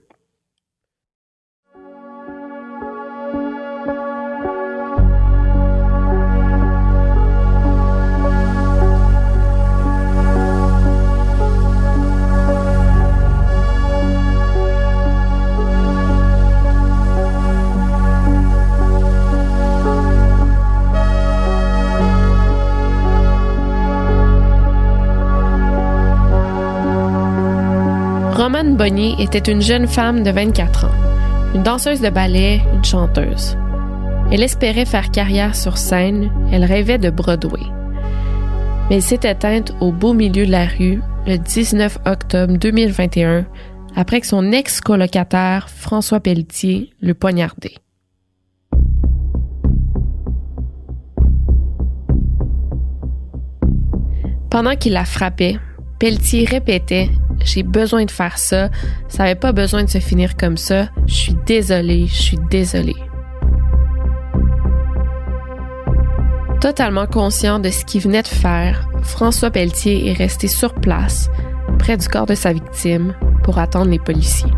Romane 28.47 28.77
Bonnier 28.77 29.13
était 29.19 29.51
une 29.51 29.61
jeune 29.61 29.87
femme 29.87 30.23
de 30.23 30.31
24 30.31 30.85
ans, 30.85 31.51
une 31.53 31.63
danseuse 31.63 31.99
de 31.99 32.09
ballet, 32.09 32.61
une 32.73 32.85
chanteuse. 32.85 33.57
Elle 34.31 34.41
espérait 34.41 34.85
faire 34.85 35.11
carrière 35.11 35.53
sur 35.53 35.77
scène, 35.77 36.31
elle 36.49 36.63
rêvait 36.63 36.97
de 36.97 37.09
Broadway. 37.09 37.59
Mais 38.89 38.95
elle 38.95 39.01
s'est 39.01 39.19
éteinte 39.29 39.73
au 39.81 39.91
beau 39.91 40.13
milieu 40.13 40.45
de 40.45 40.51
la 40.51 40.65
rue 40.65 41.01
le 41.25 41.37
19 41.37 41.99
octobre 42.05 42.53
2021 42.53 43.45
après 43.97 44.21
que 44.21 44.27
son 44.27 44.53
ex-colocataire 44.53 45.67
François 45.69 46.21
Pelletier 46.21 46.93
le 47.01 47.13
poignardé. 47.13 47.75
Pendant 54.49 54.77
qu'il 54.77 54.93
la 54.93 55.03
frappait, 55.03 55.57
Pelletier 55.99 56.45
répétait 56.45 57.09
J'ai 57.47 57.63
besoin 57.63 58.03
de 58.03 58.11
faire 58.11 58.37
ça, 58.37 58.69
ça 59.07 59.23
n'avait 59.23 59.35
pas 59.35 59.53
besoin 59.53 59.85
de 59.85 59.89
se 59.89 59.99
finir 59.99 60.35
comme 60.35 60.57
ça, 60.57 60.89
je 61.05 61.13
suis 61.13 61.35
désolé, 61.45 62.07
je 62.07 62.21
suis 62.21 62.39
désolé. 62.51 62.93
Totalement 66.59 67.07
conscient 67.07 67.59
de 67.59 67.69
ce 67.69 67.85
qu'il 67.85 68.01
venait 68.01 68.21
de 68.21 68.27
faire, 68.27 68.89
François 69.01 69.49
Pelletier 69.49 70.09
est 70.09 70.13
resté 70.13 70.49
sur 70.49 70.73
place, 70.73 71.29
près 71.79 71.95
du 71.95 72.09
corps 72.09 72.25
de 72.25 72.35
sa 72.35 72.51
victime, 72.51 73.15
pour 73.45 73.59
attendre 73.59 73.91
les 73.91 73.99
policiers. 73.99 74.51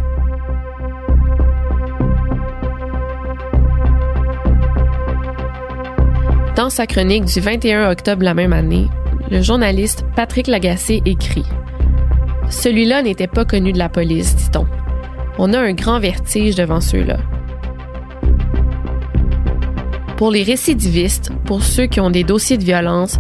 Dans 6.55 6.72
sa 6.72 6.88
chronique 6.88 7.25
du 7.25 7.39
21 7.39 7.91
octobre 7.91 8.24
la 8.24 8.34
même 8.34 8.51
année, 8.51 8.88
le 9.29 9.43
journaliste 9.43 10.05
Patrick 10.15 10.48
Lagacé 10.48 11.03
écrit 11.05 11.46
Celui-là 12.50 13.03
n'était 13.03 13.27
pas 13.27 13.46
connu 13.46 13.72
de 13.72 13.77
la 13.77 13.89
police, 13.89 14.36
dit-on. 14.36 14.65
On 15.38 15.53
a 15.53 15.60
un 15.60 15.74
grand 15.74 16.00
vertige 16.00 16.56
devant 16.56 16.82
ceux-là. 16.82 17.18
Pour 20.18 20.32
les 20.32 20.44
récidivistes, 20.44 21.32
pour 21.46 21.63
ceux 21.63 21.86
qui 21.86 22.01
ont 22.01 22.10
des 22.10 22.25
dossiers 22.25 22.58
de 22.58 22.63
violence, 22.65 23.20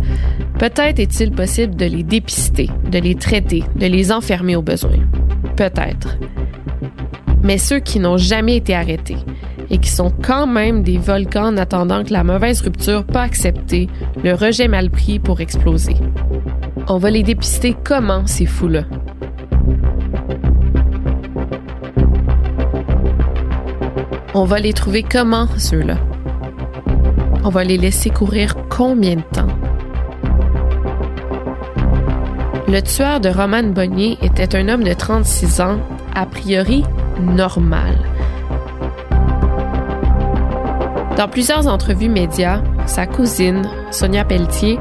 peut-être 0.57 0.99
est-il 0.99 1.31
possible 1.31 1.75
de 1.75 1.85
les 1.85 2.03
dépister, 2.03 2.69
de 2.91 2.99
les 2.99 3.15
traiter, 3.15 3.63
de 3.75 3.85
les 3.85 4.11
enfermer 4.11 4.57
au 4.57 4.61
besoin. 4.61 4.97
Peut-être. 5.55 6.17
Mais 7.41 7.57
ceux 7.57 7.79
qui 7.79 7.99
n'ont 7.99 8.17
jamais 8.17 8.57
été 8.57 8.75
arrêtés 8.75 9.17
et 9.69 9.77
qui 9.77 9.89
sont 9.89 10.11
quand 10.11 10.47
même 10.47 10.83
des 10.83 10.97
volcans 10.97 11.53
en 11.53 11.57
attendant 11.57 12.03
que 12.03 12.11
la 12.11 12.23
mauvaise 12.25 12.61
rupture 12.61 13.05
pas 13.05 13.21
acceptée, 13.21 13.87
le 14.23 14.33
rejet 14.33 14.67
mal 14.67 14.89
pris 14.89 15.19
pour 15.19 15.39
exploser. 15.39 15.95
On 16.87 16.97
va 16.97 17.11
les 17.11 17.23
dépister 17.23 17.75
comment, 17.83 18.25
ces 18.25 18.45
fous-là? 18.45 18.83
On 24.41 24.45
va 24.45 24.59
les 24.59 24.71
trouver 24.71 25.03
comment, 25.03 25.47
ceux-là? 25.57 25.97
On 27.43 27.49
va 27.49 27.65
les 27.65 27.77
laisser 27.77 28.09
courir 28.09 28.55
combien 28.69 29.17
de 29.17 29.21
temps? 29.33 29.49
Le 32.69 32.79
tueur 32.79 33.19
de 33.19 33.27
Roman 33.27 33.63
Bonnier 33.63 34.17
était 34.21 34.55
un 34.55 34.69
homme 34.69 34.85
de 34.85 34.93
36 34.93 35.59
ans, 35.59 35.79
a 36.15 36.25
priori 36.25 36.85
normal. 37.19 37.97
Dans 41.17 41.27
plusieurs 41.27 41.67
entrevues 41.67 42.07
médias, 42.07 42.61
sa 42.85 43.07
cousine, 43.07 43.67
Sonia 43.91 44.23
Pelletier, 44.23 44.79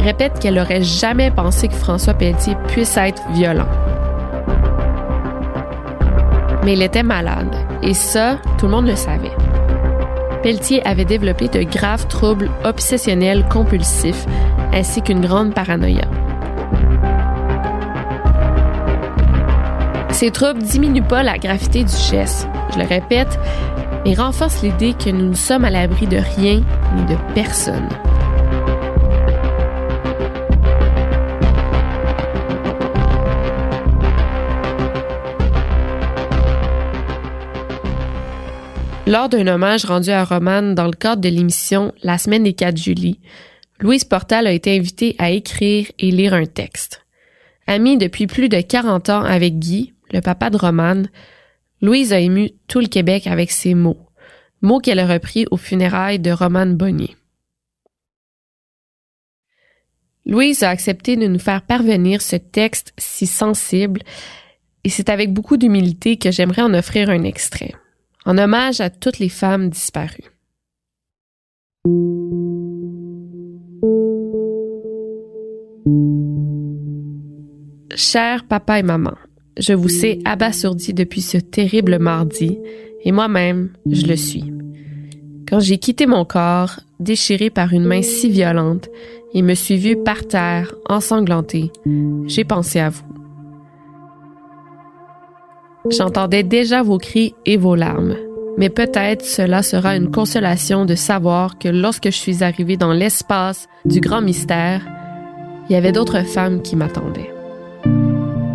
répète 0.00 0.38
qu'elle 0.38 0.54
n'aurait 0.54 0.82
jamais 0.82 1.30
pensé 1.30 1.68
que 1.68 1.74
François 1.74 2.14
Pelletier 2.14 2.56
puisse 2.68 2.96
être 2.96 3.22
violent. 3.32 3.68
Mais 6.64 6.72
il 6.72 6.80
était 6.80 7.02
malade, 7.02 7.54
et 7.84 7.94
ça, 7.94 8.38
tout 8.58 8.66
le 8.66 8.72
monde 8.72 8.86
le 8.86 8.96
savait. 8.96 9.32
Pelletier 10.42 10.84
avait 10.86 11.04
développé 11.04 11.48
de 11.48 11.62
graves 11.62 12.06
troubles 12.08 12.50
obsessionnels 12.64 13.46
compulsifs 13.48 14.26
ainsi 14.72 15.02
qu'une 15.02 15.20
grande 15.20 15.54
paranoïa. 15.54 16.04
Ces 20.10 20.30
troubles 20.30 20.62
diminuent 20.62 21.02
pas 21.02 21.22
la 21.22 21.38
gravité 21.38 21.84
du 21.84 21.96
geste, 22.10 22.48
je 22.72 22.78
le 22.78 22.86
répète, 22.86 23.38
mais 24.04 24.14
renforcent 24.14 24.62
l'idée 24.62 24.94
que 24.94 25.10
nous 25.10 25.30
ne 25.30 25.34
sommes 25.34 25.64
à 25.64 25.70
l'abri 25.70 26.06
de 26.06 26.18
rien 26.36 26.62
ni 26.96 27.04
de 27.06 27.16
personne. 27.34 27.88
Lors 39.06 39.28
d'un 39.28 39.46
hommage 39.48 39.84
rendu 39.84 40.08
à 40.08 40.24
Romane 40.24 40.74
dans 40.74 40.86
le 40.86 40.92
cadre 40.92 41.20
de 41.20 41.28
l'émission 41.28 41.92
La 42.02 42.16
semaine 42.16 42.44
des 42.44 42.54
4 42.54 42.78
juillet, 42.78 43.16
Louise 43.78 44.04
Portal 44.04 44.46
a 44.46 44.52
été 44.52 44.74
invitée 44.74 45.14
à 45.18 45.30
écrire 45.30 45.92
et 45.98 46.10
lire 46.10 46.32
un 46.32 46.46
texte. 46.46 47.04
Amie 47.66 47.98
depuis 47.98 48.26
plus 48.26 48.48
de 48.48 48.58
40 48.58 49.10
ans 49.10 49.22
avec 49.22 49.58
Guy, 49.58 49.92
le 50.10 50.22
papa 50.22 50.48
de 50.48 50.56
Romane, 50.56 51.10
Louise 51.82 52.14
a 52.14 52.18
ému 52.18 52.52
tout 52.66 52.80
le 52.80 52.86
Québec 52.86 53.26
avec 53.26 53.50
ses 53.50 53.74
mots, 53.74 53.98
mots 54.62 54.80
qu'elle 54.80 55.00
a 55.00 55.06
repris 55.06 55.44
aux 55.50 55.58
funérailles 55.58 56.18
de 56.18 56.30
Romane 56.30 56.74
Bonnier. 56.74 57.14
Louise 60.24 60.62
a 60.62 60.70
accepté 60.70 61.16
de 61.16 61.26
nous 61.26 61.38
faire 61.38 61.60
parvenir 61.60 62.22
ce 62.22 62.36
texte 62.36 62.94
si 62.96 63.26
sensible 63.26 64.00
et 64.82 64.88
c'est 64.88 65.10
avec 65.10 65.30
beaucoup 65.30 65.58
d'humilité 65.58 66.16
que 66.16 66.30
j'aimerais 66.30 66.62
en 66.62 66.72
offrir 66.72 67.10
un 67.10 67.24
extrait 67.24 67.74
en 68.24 68.38
hommage 68.38 68.80
à 68.80 68.90
toutes 68.90 69.18
les 69.18 69.28
femmes 69.28 69.68
disparues. 69.68 70.30
Cher 77.96 78.44
papa 78.44 78.78
et 78.78 78.82
maman, 78.82 79.14
je 79.58 79.72
vous 79.72 79.88
sais 79.88 80.18
abasourdi 80.24 80.94
depuis 80.94 81.20
ce 81.20 81.38
terrible 81.38 81.98
mardi, 81.98 82.58
et 83.02 83.12
moi-même, 83.12 83.70
je 83.90 84.06
le 84.06 84.16
suis. 84.16 84.52
Quand 85.48 85.60
j'ai 85.60 85.78
quitté 85.78 86.06
mon 86.06 86.24
corps, 86.24 86.80
déchiré 86.98 87.50
par 87.50 87.72
une 87.72 87.84
main 87.84 88.02
si 88.02 88.30
violente, 88.30 88.88
et 89.34 89.42
me 89.42 89.54
suis 89.54 89.76
vue 89.76 89.96
par 89.96 90.26
terre, 90.26 90.74
ensanglantée, 90.88 91.70
j'ai 92.26 92.44
pensé 92.44 92.80
à 92.80 92.88
vous. 92.88 93.13
J'entendais 95.90 96.42
déjà 96.42 96.82
vos 96.82 96.96
cris 96.96 97.34
et 97.44 97.58
vos 97.58 97.74
larmes. 97.74 98.16
Mais 98.56 98.70
peut-être 98.70 99.24
cela 99.24 99.62
sera 99.62 99.96
une 99.96 100.10
consolation 100.10 100.86
de 100.86 100.94
savoir 100.94 101.58
que 101.58 101.68
lorsque 101.68 102.06
je 102.06 102.16
suis 102.16 102.42
arrivée 102.42 102.76
dans 102.76 102.92
l'espace 102.92 103.68
du 103.84 104.00
grand 104.00 104.22
mystère, 104.22 104.80
il 105.68 105.74
y 105.74 105.76
avait 105.76 105.92
d'autres 105.92 106.24
femmes 106.24 106.62
qui 106.62 106.76
m'attendaient. 106.76 107.32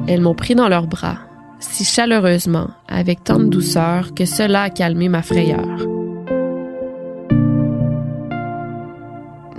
Elles 0.07 0.21
m'ont 0.21 0.33
pris 0.33 0.55
dans 0.55 0.69
leurs 0.69 0.87
bras, 0.87 1.19
si 1.59 1.83
chaleureusement, 1.83 2.69
avec 2.87 3.23
tant 3.23 3.39
de 3.39 3.45
douceur 3.45 4.15
que 4.15 4.25
cela 4.25 4.63
a 4.63 4.69
calmé 4.71 5.07
ma 5.07 5.21
frayeur. 5.21 5.85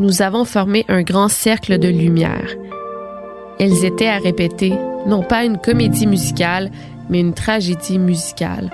Nous 0.00 0.22
avons 0.22 0.44
formé 0.44 0.84
un 0.88 1.02
grand 1.02 1.28
cercle 1.28 1.78
de 1.78 1.88
lumière. 1.88 2.56
Elles 3.60 3.84
étaient 3.84 4.08
à 4.08 4.18
répéter, 4.18 4.72
non 5.06 5.22
pas 5.22 5.44
une 5.44 5.58
comédie 5.58 6.06
musicale, 6.06 6.70
mais 7.10 7.20
une 7.20 7.34
tragédie 7.34 7.98
musicale, 7.98 8.70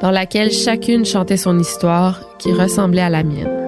dans 0.00 0.10
laquelle 0.10 0.50
chacune 0.50 1.04
chantait 1.04 1.36
son 1.36 1.58
histoire 1.58 2.20
qui 2.38 2.52
ressemblait 2.52 3.02
à 3.02 3.10
la 3.10 3.22
mienne. 3.22 3.64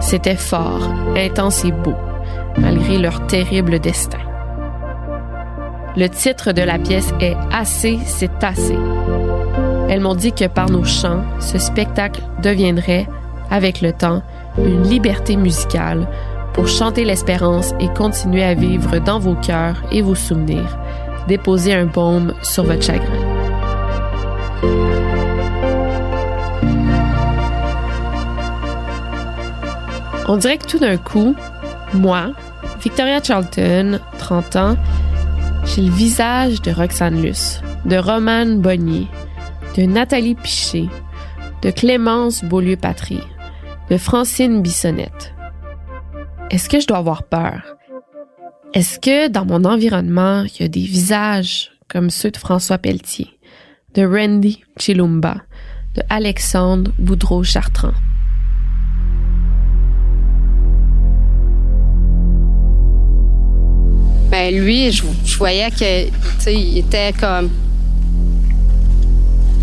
C'était 0.00 0.36
fort, 0.36 0.88
intense 1.16 1.64
et 1.64 1.72
beau, 1.72 1.94
malgré 2.58 2.96
leur 2.96 3.26
terrible 3.26 3.80
destin. 3.80 4.20
Le 5.96 6.08
titre 6.08 6.52
de 6.52 6.62
la 6.62 6.78
pièce 6.78 7.12
est 7.20 7.34
Assez, 7.52 7.98
c'est 8.04 8.44
assez. 8.44 8.76
Elles 9.88 10.00
m'ont 10.00 10.14
dit 10.14 10.32
que 10.32 10.46
par 10.46 10.70
nos 10.70 10.84
chants, 10.84 11.24
ce 11.40 11.58
spectacle 11.58 12.22
deviendrait, 12.40 13.08
avec 13.50 13.80
le 13.80 13.92
temps, 13.92 14.22
une 14.58 14.82
liberté 14.88 15.36
musicale 15.36 16.08
pour 16.52 16.68
chanter 16.68 17.04
l'espérance 17.04 17.74
et 17.80 17.88
continuer 17.88 18.42
à 18.42 18.54
vivre 18.54 18.98
dans 18.98 19.18
vos 19.18 19.34
cœurs 19.34 19.82
et 19.92 20.02
vos 20.02 20.14
souvenirs. 20.14 20.78
Déposer 21.28 21.74
un 21.74 21.86
baume 21.86 22.34
sur 22.42 22.64
votre 22.64 22.82
chagrin. 22.82 23.36
On 30.28 30.36
dirait 30.36 30.58
que 30.58 30.66
tout 30.66 30.78
d'un 30.78 30.96
coup, 30.96 31.36
moi, 31.94 32.32
Victoria 32.82 33.22
Charlton, 33.22 34.00
30 34.18 34.56
ans, 34.56 34.76
j'ai 35.64 35.82
le 35.82 35.90
visage 35.90 36.62
de 36.62 36.70
Roxane 36.70 37.22
Luce, 37.22 37.60
de 37.84 37.96
Romane 37.96 38.60
Bonnier, 38.60 39.06
de 39.76 39.82
Nathalie 39.82 40.34
Piché, 40.34 40.88
de 41.62 41.70
Clémence 41.70 42.44
Beaulieu-Patry, 42.44 43.20
de 43.90 43.96
Francine 43.98 44.62
Bissonnette. 44.62 45.32
Est-ce 46.50 46.68
que 46.68 46.80
je 46.80 46.86
dois 46.86 46.98
avoir 46.98 47.22
peur? 47.24 47.76
Est-ce 48.74 48.98
que 48.98 49.28
dans 49.28 49.44
mon 49.44 49.64
environnement, 49.64 50.44
il 50.44 50.62
y 50.62 50.64
a 50.64 50.68
des 50.68 50.80
visages 50.80 51.72
comme 51.88 52.10
ceux 52.10 52.30
de 52.30 52.36
François 52.36 52.78
Pelletier, 52.78 53.28
de 53.94 54.04
Randy 54.04 54.64
Chilumba, 54.78 55.36
de 55.94 56.02
Alexandre 56.10 56.90
Boudreau-Chartrand? 56.98 57.94
Ben 64.30 64.54
lui, 64.54 64.90
je, 64.90 65.04
voyais 65.38 65.70
que, 65.70 66.50
il 66.50 66.78
était 66.78 67.12
comme, 67.12 67.48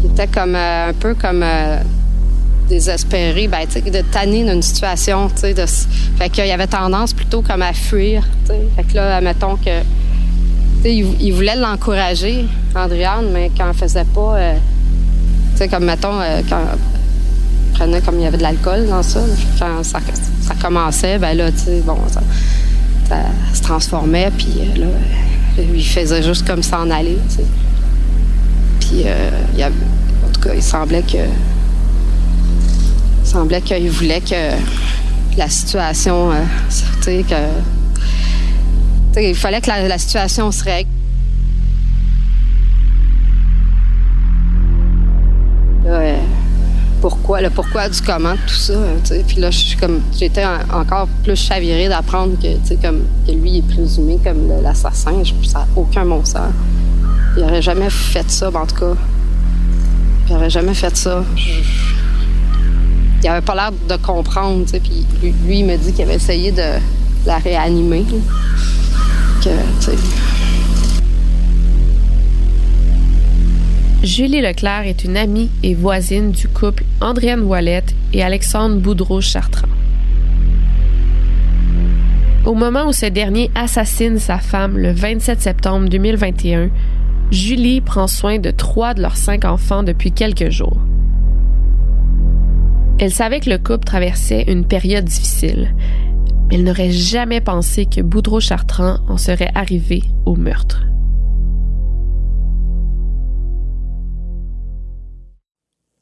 il 0.03 0.11
était 0.11 0.27
comme 0.27 0.55
euh, 0.55 0.89
un 0.89 0.93
peu 0.93 1.13
comme 1.13 1.43
euh, 1.43 1.79
désespéré, 2.67 3.47
ben, 3.47 3.65
de 3.65 4.01
tanner 4.11 4.43
d'une 4.43 4.61
situation. 4.61 5.27
De, 5.27 5.65
fait 6.17 6.29
qu'il 6.29 6.47
y 6.47 6.51
avait 6.51 6.67
tendance 6.67 7.13
plutôt 7.13 7.41
comme 7.41 7.61
à 7.61 7.73
fuir. 7.73 8.23
Fait 8.75 8.83
que 8.83 8.95
là, 8.95 9.21
mettons 9.21 9.55
que. 9.55 9.81
Il, 10.85 11.15
il, 11.21 11.31
voulait 11.31 11.55
l'encourager, 11.55 12.45
Andréane, 12.75 13.29
mais 13.31 13.49
quand 13.57 13.69
elle 13.69 13.75
faisait 13.75 14.03
pas. 14.03 14.35
Euh, 14.35 14.53
tu 15.53 15.59
sais, 15.59 15.67
comme 15.69 15.85
mettons, 15.85 16.19
euh, 16.19 16.41
quand 16.49 16.59
prenait 17.73 18.01
comme 18.01 18.19
il 18.19 18.23
y 18.23 18.27
avait 18.27 18.37
de 18.37 18.43
l'alcool 18.43 18.87
dans 18.87 19.03
ça, 19.03 19.21
quand 19.59 19.83
ça, 19.83 19.99
ça 20.41 20.53
commençait, 20.61 21.17
ben 21.17 21.35
là, 21.35 21.51
tu 21.51 21.59
sais, 21.59 21.81
bon, 21.85 21.97
ça, 22.09 22.21
se 23.53 23.61
transformait, 23.61 24.31
puis 24.37 24.53
euh, 24.59 24.79
là, 24.81 24.87
il 25.57 25.85
faisait 25.85 26.23
juste 26.23 26.47
comme 26.47 26.63
s'en 26.63 26.89
aller, 26.89 27.17
tu 27.29 27.35
sais. 27.35 27.45
Puis 28.79 29.03
euh, 29.05 29.29
il 29.55 29.63
en 29.63 29.69
tout 30.33 30.41
cas, 30.41 30.53
il 30.55 30.63
semblait 30.63 31.03
que. 31.03 31.17
Semblait 33.33 33.61
qu'il 33.61 33.89
voulait 33.89 34.21
que 34.21 34.51
la 35.37 35.49
situation. 35.49 36.31
Euh, 36.31 36.35
tu 36.69 37.03
sais, 37.03 37.25
que. 37.27 39.19
il 39.19 39.33
fallait 39.33 39.59
que 39.59 39.69
la, 39.69 39.97
situation 39.97 40.51
se 40.51 40.63
règle. 40.63 40.89
pourquoi, 47.01 47.41
le 47.41 47.49
pourquoi 47.49 47.89
du 47.89 47.99
comment, 48.01 48.35
tout 48.47 48.53
ça. 48.53 48.75
Puis 49.27 49.37
là, 49.39 49.49
j'étais 49.49 50.45
encore 50.71 51.07
plus 51.23 51.35
chavirée 51.35 51.89
d'apprendre 51.89 52.37
que, 52.39 52.75
que 52.75 53.31
lui 53.31 53.57
est 53.57 53.67
présumé 53.67 54.19
comme 54.23 54.47
l'assassin. 54.61 55.23
Ça 55.43 55.59
n'a 55.59 55.67
aucun 55.75 56.05
bon 56.05 56.23
sens. 56.23 56.51
Il 57.35 57.41
n'aurait 57.41 57.63
jamais 57.63 57.89
fait 57.89 58.29
ça, 58.29 58.49
en 58.49 58.65
tout 58.67 58.75
cas. 58.75 58.93
Il 60.27 60.33
n'aurait 60.33 60.51
jamais 60.51 60.75
fait 60.75 60.95
ça. 60.95 61.23
Il 63.23 63.29
avait 63.29 63.41
pas 63.41 63.55
l'air 63.55 63.71
de 63.71 63.95
comprendre, 63.95 64.65
puis 64.69 65.05
lui, 65.45 65.59
il 65.59 65.65
me 65.65 65.77
dit 65.77 65.93
qu'il 65.93 66.03
avait 66.03 66.15
essayé 66.15 66.51
de 66.51 66.79
la 67.25 67.37
réanimer. 67.37 68.05
Julie 74.03 74.41
Leclerc 74.41 74.87
est 74.87 75.05
une 75.05 75.15
amie 75.15 75.49
et 75.63 75.73
voisine 75.73 76.31
du 76.31 76.49
couple 76.49 76.83
Andréane 76.99 77.43
Wallette 77.43 77.95
et 78.11 78.21
Alexandre 78.21 78.75
Boudreau-Chartrand. 78.75 79.69
Au 82.45 82.55
moment 82.55 82.87
où 82.87 82.91
ce 82.91 83.05
dernier 83.05 83.49
assassine 83.55 84.19
sa 84.19 84.39
femme 84.39 84.77
le 84.77 84.91
27 84.91 85.41
septembre 85.41 85.87
2021, 85.87 86.69
Julie 87.31 87.79
prend 87.79 88.07
soin 88.07 88.37
de 88.37 88.51
trois 88.51 88.93
de 88.93 89.01
leurs 89.01 89.15
cinq 89.15 89.45
enfants 89.45 89.83
depuis 89.83 90.11
quelques 90.11 90.49
jours. 90.49 90.82
Elle 92.99 93.11
savait 93.11 93.39
que 93.39 93.49
le 93.49 93.57
couple 93.57 93.85
traversait 93.85 94.43
une 94.47 94.67
période 94.67 95.05
difficile, 95.05 95.75
mais 96.47 96.55
elle 96.55 96.63
n'aurait 96.63 96.91
jamais 96.91 97.41
pensé 97.41 97.85
que 97.85 98.01
Boudreau-Chartrand 98.01 98.99
en 99.07 99.17
serait 99.17 99.51
arrivé 99.55 100.03
au 100.25 100.35
meurtre. 100.35 100.83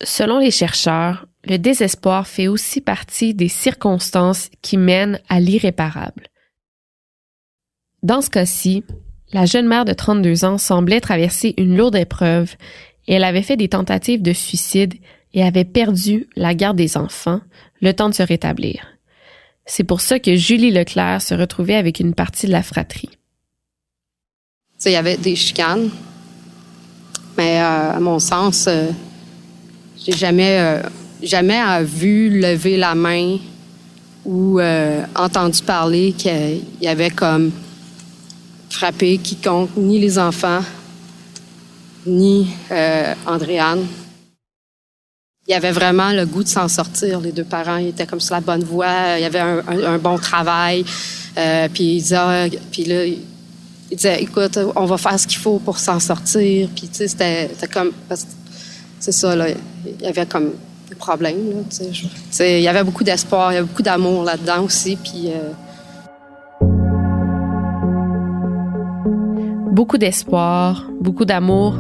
Selon 0.04 0.40
les 0.40 0.52
chercheurs, 0.52 1.28
le 1.46 1.58
désespoir 1.58 2.28
fait 2.28 2.48
aussi 2.48 2.82
partie 2.82 3.34
des 3.34 3.48
circonstances 3.48 4.50
qui 4.62 4.78
mènent 4.78 5.20
à 5.30 5.40
l'irréparable. 5.40 6.28
Dans 8.04 8.22
ce 8.22 8.30
cas-ci, 8.30 8.84
la 9.32 9.46
jeune 9.46 9.68
mère 9.68 9.86
de 9.86 9.94
32 9.94 10.44
ans 10.44 10.58
semblait 10.58 11.00
traverser 11.00 11.54
une 11.58 11.78
lourde 11.78 11.96
épreuve 11.96 12.56
et 13.08 13.14
elle 13.14 13.24
avait 13.24 13.44
fait 13.44 13.58
des 13.58 13.70
tentatives 13.70 14.22
de 14.22 14.34
suicide 14.34 14.96
et 15.34 15.44
avait 15.44 15.66
perdu 15.66 16.28
la 16.36 16.54
garde 16.54 16.78
des 16.78 16.98
enfants, 16.98 17.42
le 17.82 17.94
temps 17.94 18.10
de 18.10 18.14
se 18.14 18.24
rétablir. 18.24 18.86
C'est 19.66 19.84
pour 19.84 20.02
ça 20.02 20.20
que 20.20 20.36
Julie 20.36 20.72
Leclerc 20.72 21.22
se 21.22 21.34
retrouvait 21.34 21.76
avec 21.76 22.00
une 22.00 22.14
partie 22.14 22.48
de 22.48 22.52
la 22.52 22.64
fratrie. 22.64 23.10
Il 24.86 24.92
y 24.92 24.96
avait 24.96 25.18
des 25.18 25.36
chicanes, 25.36 25.90
mais 27.38 27.60
euh, 27.60 27.92
à 27.94 28.00
mon 28.00 28.18
sens, 28.20 28.66
euh, 28.68 28.90
j'ai 30.04 30.14
jamais, 30.14 30.60
euh, 30.60 30.82
jamais 31.22 31.62
vu 31.84 32.30
lever 32.42 32.78
la 32.78 32.96
main 32.96 33.38
ou 34.26 34.60
euh, 34.60 35.04
entendu 35.16 35.62
parler 35.62 36.14
qu'il 36.14 36.62
y 36.82 36.88
avait 36.88 37.12
comme 37.12 37.52
frappé 38.70 39.18
quiconque, 39.18 39.70
ni 39.78 40.00
les 40.00 40.18
enfants, 40.18 40.62
ni 42.06 42.48
euh, 42.72 43.14
Andréane. 43.28 43.86
Il 45.52 45.56
y 45.56 45.58
avait 45.58 45.74
vraiment 45.74 46.14
le 46.14 46.26
goût 46.26 46.44
de 46.44 46.48
s'en 46.48 46.70
sortir. 46.70 47.20
Les 47.20 47.34
deux 47.34 47.44
parents 47.44 47.76
étaient 47.76 48.06
comme 48.06 48.22
sur 48.22 48.36
la 48.36 48.40
bonne 48.40 48.64
voie. 48.64 49.18
Il 49.18 49.22
y 49.22 49.26
avait 49.26 49.42
un, 49.42 49.98
bon 49.98 50.18
travail. 50.18 50.86
puis 51.74 51.98
ils 51.98 52.02
disaient, 52.02 52.50
puis 52.72 52.86
là, 52.86 53.04
il 53.04 53.18
disait, 53.92 54.24
écoute, 54.24 54.58
on 54.78 54.86
va 54.86 54.98
faire 54.98 55.20
ce 55.20 55.28
qu'il 55.28 55.40
faut 55.40 55.60
pour 55.60 55.78
s'en 55.78 56.00
sortir. 56.00 56.70
Puis 56.74 56.88
tu 56.88 57.06
sais, 57.06 57.10
c'était 57.10 57.68
comme 57.68 57.92
c'est 58.98 59.12
ça. 59.12 59.36
Il 59.36 59.58
y 60.00 60.08
avait 60.08 60.26
comme 60.26 60.52
des 60.88 60.96
problèmes, 60.96 61.66
Il 62.40 62.62
y 62.62 62.68
avait 62.70 62.86
beaucoup 62.86 63.04
d'espoir, 63.04 63.52
il 63.52 63.56
y 63.56 63.58
avait 63.58 63.68
beaucoup 63.68 63.84
d'amour 63.84 64.24
là-dedans 64.24 64.64
aussi, 64.64 64.96
puis... 64.96 65.32
Euh, 65.32 65.52
beaucoup 69.74 69.98
d'espoir, 69.98 70.90
beaucoup 71.02 71.26
d'amour, 71.26 71.76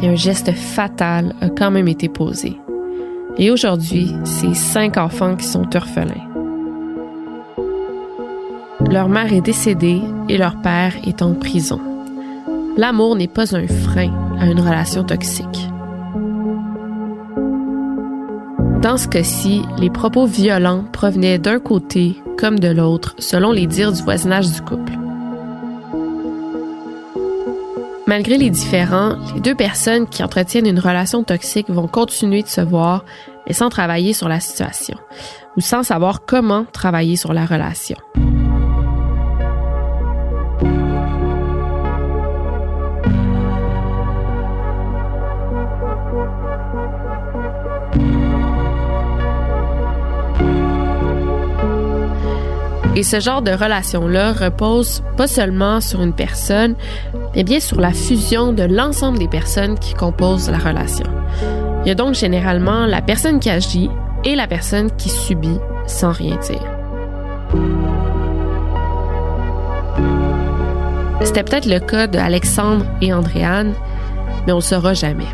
et 0.00 0.08
un 0.08 0.14
geste 0.14 0.52
fatal 0.52 1.34
a 1.40 1.48
quand 1.48 1.72
même 1.72 1.88
été 1.88 2.08
posé. 2.08 2.56
Et 3.38 3.50
aujourd'hui, 3.50 4.14
c'est 4.24 4.54
cinq 4.54 4.96
enfants 4.96 5.36
qui 5.36 5.46
sont 5.46 5.74
orphelins. 5.74 6.28
Leur 8.90 9.08
mère 9.08 9.32
est 9.32 9.40
décédée 9.40 10.02
et 10.28 10.36
leur 10.36 10.60
père 10.60 10.92
est 11.06 11.22
en 11.22 11.34
prison. 11.34 11.80
L'amour 12.76 13.16
n'est 13.16 13.28
pas 13.28 13.56
un 13.56 13.66
frein 13.66 14.12
à 14.38 14.46
une 14.46 14.60
relation 14.60 15.04
toxique. 15.04 15.68
Dans 18.82 18.96
ce 18.96 19.08
cas-ci, 19.08 19.62
les 19.78 19.90
propos 19.90 20.26
violents 20.26 20.84
provenaient 20.92 21.38
d'un 21.38 21.60
côté 21.60 22.16
comme 22.36 22.58
de 22.58 22.68
l'autre, 22.68 23.14
selon 23.18 23.52
les 23.52 23.66
dires 23.66 23.92
du 23.92 24.02
voisinage 24.02 24.50
du 24.50 24.60
couple. 24.60 24.92
Malgré 28.12 28.36
les 28.36 28.50
différends, 28.50 29.16
les 29.34 29.40
deux 29.40 29.54
personnes 29.54 30.06
qui 30.06 30.22
entretiennent 30.22 30.66
une 30.66 30.78
relation 30.78 31.24
toxique 31.24 31.70
vont 31.70 31.88
continuer 31.88 32.42
de 32.42 32.46
se 32.46 32.60
voir, 32.60 33.06
mais 33.46 33.54
sans 33.54 33.70
travailler 33.70 34.12
sur 34.12 34.28
la 34.28 34.38
situation, 34.38 34.98
ou 35.56 35.62
sans 35.62 35.82
savoir 35.82 36.26
comment 36.26 36.66
travailler 36.74 37.16
sur 37.16 37.32
la 37.32 37.46
relation. 37.46 37.96
Et 52.94 53.02
ce 53.02 53.20
genre 53.20 53.40
de 53.40 53.52
relation-là 53.52 54.32
repose 54.32 55.02
pas 55.16 55.26
seulement 55.26 55.80
sur 55.80 56.02
une 56.02 56.12
personne, 56.12 56.74
mais 57.34 57.42
bien 57.42 57.58
sur 57.58 57.80
la 57.80 57.92
fusion 57.92 58.52
de 58.52 58.64
l'ensemble 58.64 59.18
des 59.18 59.28
personnes 59.28 59.78
qui 59.78 59.94
composent 59.94 60.50
la 60.50 60.58
relation. 60.58 61.06
Il 61.84 61.88
y 61.88 61.90
a 61.90 61.94
donc 61.94 62.14
généralement 62.14 62.84
la 62.84 63.00
personne 63.00 63.40
qui 63.40 63.48
agit 63.48 63.88
et 64.24 64.36
la 64.36 64.46
personne 64.46 64.90
qui 64.96 65.08
subit 65.08 65.58
sans 65.86 66.12
rien 66.12 66.36
dire. 66.36 66.62
C'était 71.22 71.44
peut-être 71.44 71.66
le 71.66 71.78
cas 71.78 72.08
de 72.08 72.18
Alexandre 72.18 72.84
et 73.00 73.12
Andréane, 73.12 73.72
mais 74.46 74.52
on 74.52 74.56
ne 74.56 74.60
le 74.60 74.66
saura 74.66 74.92
jamais. 74.92 75.26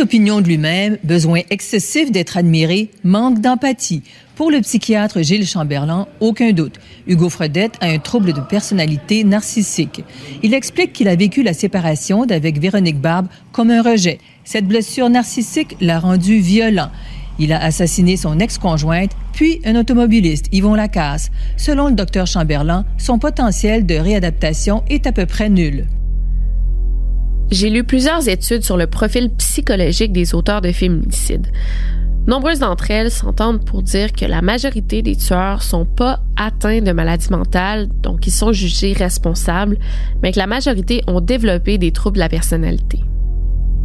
Opinion 0.00 0.40
de 0.40 0.46
lui-même, 0.46 0.98
besoin 1.04 1.40
excessif 1.50 2.10
d'être 2.10 2.36
admiré, 2.36 2.90
manque 3.04 3.40
d'empathie. 3.40 4.02
Pour 4.34 4.50
le 4.50 4.60
psychiatre 4.60 5.22
Gilles 5.22 5.46
Chamberlain, 5.46 6.06
aucun 6.20 6.52
doute. 6.52 6.78
Hugo 7.06 7.30
Fredette 7.30 7.76
a 7.80 7.86
un 7.86 7.98
trouble 7.98 8.32
de 8.32 8.40
personnalité 8.40 9.24
narcissique. 9.24 10.04
Il 10.42 10.52
explique 10.52 10.92
qu'il 10.92 11.08
a 11.08 11.16
vécu 11.16 11.42
la 11.42 11.54
séparation 11.54 12.26
d'avec 12.26 12.58
Véronique 12.58 13.00
Barbe 13.00 13.28
comme 13.52 13.70
un 13.70 13.82
rejet. 13.82 14.18
Cette 14.44 14.66
blessure 14.66 15.08
narcissique 15.08 15.76
l'a 15.80 15.98
rendu 15.98 16.38
violent. 16.38 16.90
Il 17.38 17.52
a 17.52 17.62
assassiné 17.62 18.16
son 18.16 18.38
ex-conjointe, 18.38 19.12
puis 19.32 19.60
un 19.64 19.76
automobiliste, 19.76 20.46
Yvon 20.52 20.74
Lacasse. 20.74 21.30
Selon 21.56 21.88
le 21.88 21.94
docteur 21.94 22.26
Chamberlain, 22.26 22.84
son 22.98 23.18
potentiel 23.18 23.86
de 23.86 23.94
réadaptation 23.94 24.84
est 24.88 25.06
à 25.06 25.12
peu 25.12 25.26
près 25.26 25.48
nul. 25.48 25.86
J'ai 27.50 27.70
lu 27.70 27.84
plusieurs 27.84 28.28
études 28.28 28.64
sur 28.64 28.76
le 28.76 28.88
profil 28.88 29.30
psychologique 29.30 30.12
des 30.12 30.34
auteurs 30.34 30.60
de 30.60 30.72
féminicides. 30.72 31.46
Nombreuses 32.26 32.58
d'entre 32.58 32.90
elles 32.90 33.12
s'entendent 33.12 33.64
pour 33.64 33.82
dire 33.82 34.12
que 34.12 34.24
la 34.24 34.42
majorité 34.42 35.00
des 35.00 35.14
tueurs 35.14 35.62
sont 35.62 35.84
pas 35.84 36.18
atteints 36.36 36.82
de 36.82 36.90
maladies 36.90 37.30
mentales, 37.30 37.86
donc 38.02 38.26
ils 38.26 38.32
sont 38.32 38.52
jugés 38.52 38.94
responsables, 38.94 39.78
mais 40.22 40.32
que 40.32 40.38
la 40.38 40.48
majorité 40.48 41.04
ont 41.06 41.20
développé 41.20 41.78
des 41.78 41.92
troubles 41.92 42.16
de 42.16 42.22
la 42.22 42.28
personnalité. 42.28 43.04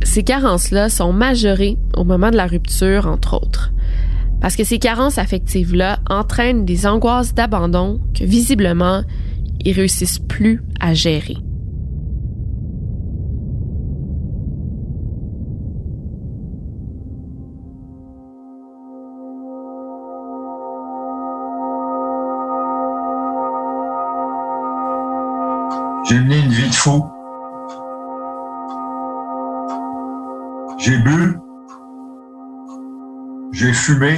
Ces 0.03 0.23
carences-là 0.23 0.89
sont 0.89 1.13
majorées 1.13 1.77
au 1.95 2.03
moment 2.03 2.31
de 2.31 2.37
la 2.37 2.47
rupture, 2.47 3.05
entre 3.05 3.35
autres. 3.35 3.71
Parce 4.41 4.55
que 4.55 4.63
ces 4.63 4.79
carences 4.79 5.19
affectives-là 5.19 5.99
entraînent 6.09 6.65
des 6.65 6.87
angoisses 6.87 7.35
d'abandon 7.35 8.01
que 8.17 8.23
visiblement, 8.23 9.03
ils 9.63 9.73
réussissent 9.73 10.17
plus 10.17 10.63
à 10.79 10.95
gérer. 10.95 11.37
J'ai 26.11 26.19
mené 26.19 26.39
une 26.39 26.51
vie 26.51 26.67
de 26.67 26.73
fou. 26.73 27.05
J'ai 30.77 30.97
bu, 30.97 31.39
j'ai 33.53 33.71
fumé, 33.71 34.17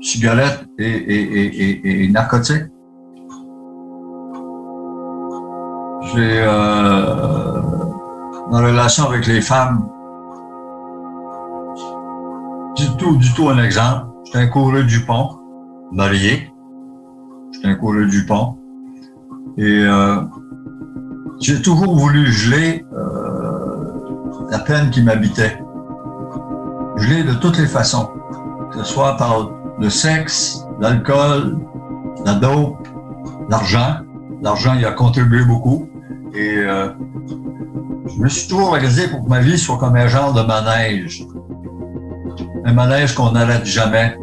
cigarettes 0.00 0.64
et, 0.78 0.86
et, 0.86 1.76
et, 1.90 2.04
et 2.04 2.08
narcotiques. 2.08 2.64
J'ai 6.14 6.40
euh, 6.40 7.60
une 8.50 8.56
relation 8.56 9.08
avec 9.10 9.26
les 9.26 9.42
femmes. 9.42 9.86
Du 12.76 12.96
tout, 12.96 13.16
du 13.18 13.30
tout 13.34 13.50
un 13.50 13.62
exemple. 13.62 14.06
J'étais 14.24 14.38
un 14.38 14.46
coureur 14.46 14.84
du 14.84 15.04
pont, 15.04 15.38
marié. 15.92 16.50
J'étais 17.50 17.68
un 17.68 17.74
coureur 17.74 18.06
du 18.06 18.24
pont. 18.24 18.56
Et 19.58 19.84
euh, 19.84 20.22
j'ai 21.42 21.60
toujours 21.60 21.98
voulu 21.98 22.30
geler 22.32 22.84
euh, 22.96 24.46
la 24.48 24.60
peine 24.60 24.90
qui 24.90 25.02
m'habitait. 25.02 25.58
Geler 26.96 27.24
de 27.24 27.34
toutes 27.34 27.58
les 27.58 27.66
façons, 27.66 28.10
que 28.70 28.78
ce 28.78 28.84
soit 28.84 29.16
par 29.16 29.50
le 29.78 29.90
sexe, 29.90 30.64
l'alcool, 30.80 31.58
la 32.24 32.34
dope, 32.34 32.86
l'argent. 33.50 33.96
L'argent 34.40 34.74
y 34.74 34.84
a 34.84 34.92
contribué 34.92 35.44
beaucoup. 35.44 35.88
Et 36.32 36.58
euh, 36.58 36.90
je 38.06 38.22
me 38.22 38.28
suis 38.28 38.48
toujours 38.48 38.68
organisé 38.68 39.08
pour 39.08 39.24
que 39.24 39.28
ma 39.28 39.40
vie 39.40 39.58
soit 39.58 39.78
comme 39.78 39.96
un 39.96 40.06
genre 40.06 40.32
de 40.32 40.42
manège. 40.42 41.26
Un 42.64 42.72
manège 42.72 43.14
qu'on 43.14 43.32
n'arrête 43.32 43.66
jamais. 43.66 44.16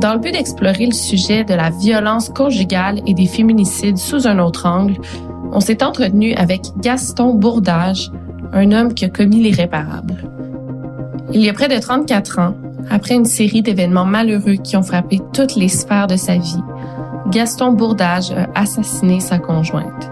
Dans 0.00 0.14
le 0.14 0.18
but 0.18 0.32
d'explorer 0.32 0.86
le 0.86 0.94
sujet 0.94 1.44
de 1.44 1.52
la 1.52 1.68
violence 1.68 2.30
conjugale 2.30 3.02
et 3.06 3.12
des 3.12 3.26
féminicides 3.26 3.98
sous 3.98 4.26
un 4.26 4.38
autre 4.38 4.64
angle, 4.64 4.96
on 5.52 5.60
s'est 5.60 5.84
entretenu 5.84 6.32
avec 6.34 6.62
Gaston 6.78 7.34
Bourdage, 7.34 8.10
un 8.54 8.72
homme 8.72 8.94
qui 8.94 9.04
a 9.04 9.10
commis 9.10 9.42
l'irréparable. 9.42 10.14
Il 11.34 11.42
y 11.42 11.50
a 11.50 11.52
près 11.52 11.68
de 11.68 11.78
34 11.78 12.38
ans, 12.38 12.54
après 12.88 13.14
une 13.14 13.26
série 13.26 13.60
d'événements 13.60 14.06
malheureux 14.06 14.54
qui 14.54 14.74
ont 14.78 14.82
frappé 14.82 15.20
toutes 15.34 15.56
les 15.56 15.68
sphères 15.68 16.06
de 16.06 16.16
sa 16.16 16.38
vie, 16.38 16.62
Gaston 17.30 17.72
Bourdage 17.72 18.30
a 18.30 18.48
assassiné 18.58 19.20
sa 19.20 19.38
conjointe. 19.38 20.10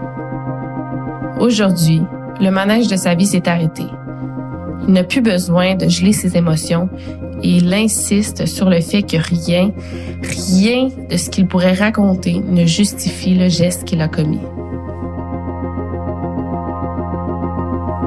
Aujourd'hui, 1.39 2.03
le 2.39 2.51
manège 2.51 2.87
de 2.89 2.95
sa 2.95 3.15
vie 3.15 3.25
s'est 3.25 3.49
arrêté. 3.49 3.83
Il 4.87 4.93
n'a 4.93 5.03
plus 5.03 5.21
besoin 5.21 5.73
de 5.75 5.87
geler 5.87 6.13
ses 6.13 6.37
émotions 6.37 6.89
et 7.43 7.57
il 7.57 7.73
insiste 7.73 8.45
sur 8.45 8.69
le 8.69 8.81
fait 8.81 9.03
que 9.03 9.17
rien, 9.17 9.71
rien 10.21 10.89
de 11.09 11.17
ce 11.17 11.29
qu'il 11.29 11.47
pourrait 11.47 11.73
raconter 11.73 12.41
ne 12.45 12.65
justifie 12.65 13.35
le 13.35 13.49
geste 13.49 13.85
qu'il 13.85 14.01
a 14.01 14.07
commis. 14.07 14.41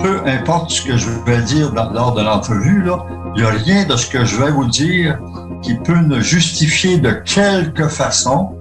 Peu 0.00 0.20
importe 0.26 0.70
ce 0.70 0.82
que 0.82 0.96
je 0.96 1.08
vais 1.26 1.42
dire 1.42 1.72
lors 1.74 2.14
de 2.14 2.22
l'entrevue, 2.22 2.84
il 3.34 3.42
n'y 3.42 3.48
a 3.48 3.50
rien 3.50 3.84
de 3.86 3.96
ce 3.96 4.10
que 4.10 4.24
je 4.24 4.36
vais 4.36 4.50
vous 4.50 4.66
dire 4.66 5.18
qui 5.62 5.74
peut 5.74 5.98
ne 5.98 6.20
justifier 6.20 6.98
de 6.98 7.10
quelque 7.24 7.88
façon 7.88 8.56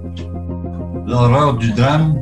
l'horreur 1.08 1.56
du 1.56 1.72
drame 1.74 2.16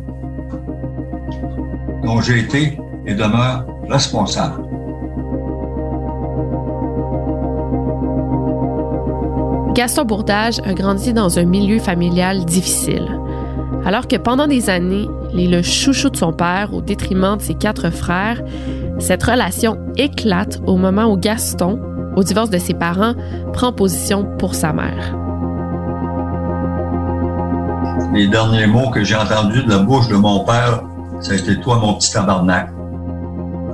dont 2.04 2.22
j'ai 2.22 2.40
été 2.40 2.80
et 3.06 3.14
demeure 3.14 3.66
responsable. 3.90 4.69
Gaston 9.80 10.04
Bourdage 10.04 10.60
a 10.66 10.74
grandi 10.74 11.14
dans 11.14 11.40
un 11.40 11.46
milieu 11.46 11.80
familial 11.80 12.44
difficile. 12.44 13.08
Alors 13.86 14.10
que 14.10 14.18
pendant 14.18 14.46
des 14.46 14.70
années, 14.70 15.08
il 15.34 15.40
est 15.40 15.48
le 15.48 15.62
chouchou 15.62 16.10
de 16.10 16.18
son 16.18 16.34
père 16.34 16.74
au 16.74 16.82
détriment 16.82 17.38
de 17.38 17.42
ses 17.42 17.54
quatre 17.54 17.90
frères, 17.90 18.42
cette 19.00 19.24
relation 19.24 19.78
éclate 19.96 20.60
au 20.68 20.76
moment 20.76 21.06
où 21.06 21.16
Gaston, 21.16 21.80
au 22.18 22.24
divorce 22.24 22.50
de 22.50 22.58
ses 22.58 22.74
parents, 22.74 23.14
prend 23.54 23.72
position 23.72 24.28
pour 24.38 24.54
sa 24.54 24.74
mère. 24.74 25.16
Les 28.14 28.28
derniers 28.28 28.68
mots 28.68 28.90
que 28.90 29.02
j'ai 29.06 29.16
entendus 29.16 29.64
de 29.64 29.70
la 29.70 29.78
bouche 29.78 30.10
de 30.10 30.18
mon 30.18 30.44
père, 30.44 30.82
ça 31.22 31.32
a 31.32 31.36
été 31.36 31.58
toi, 31.62 31.78
mon 31.78 31.94
petit 31.94 32.12
tabarnak. 32.12 32.70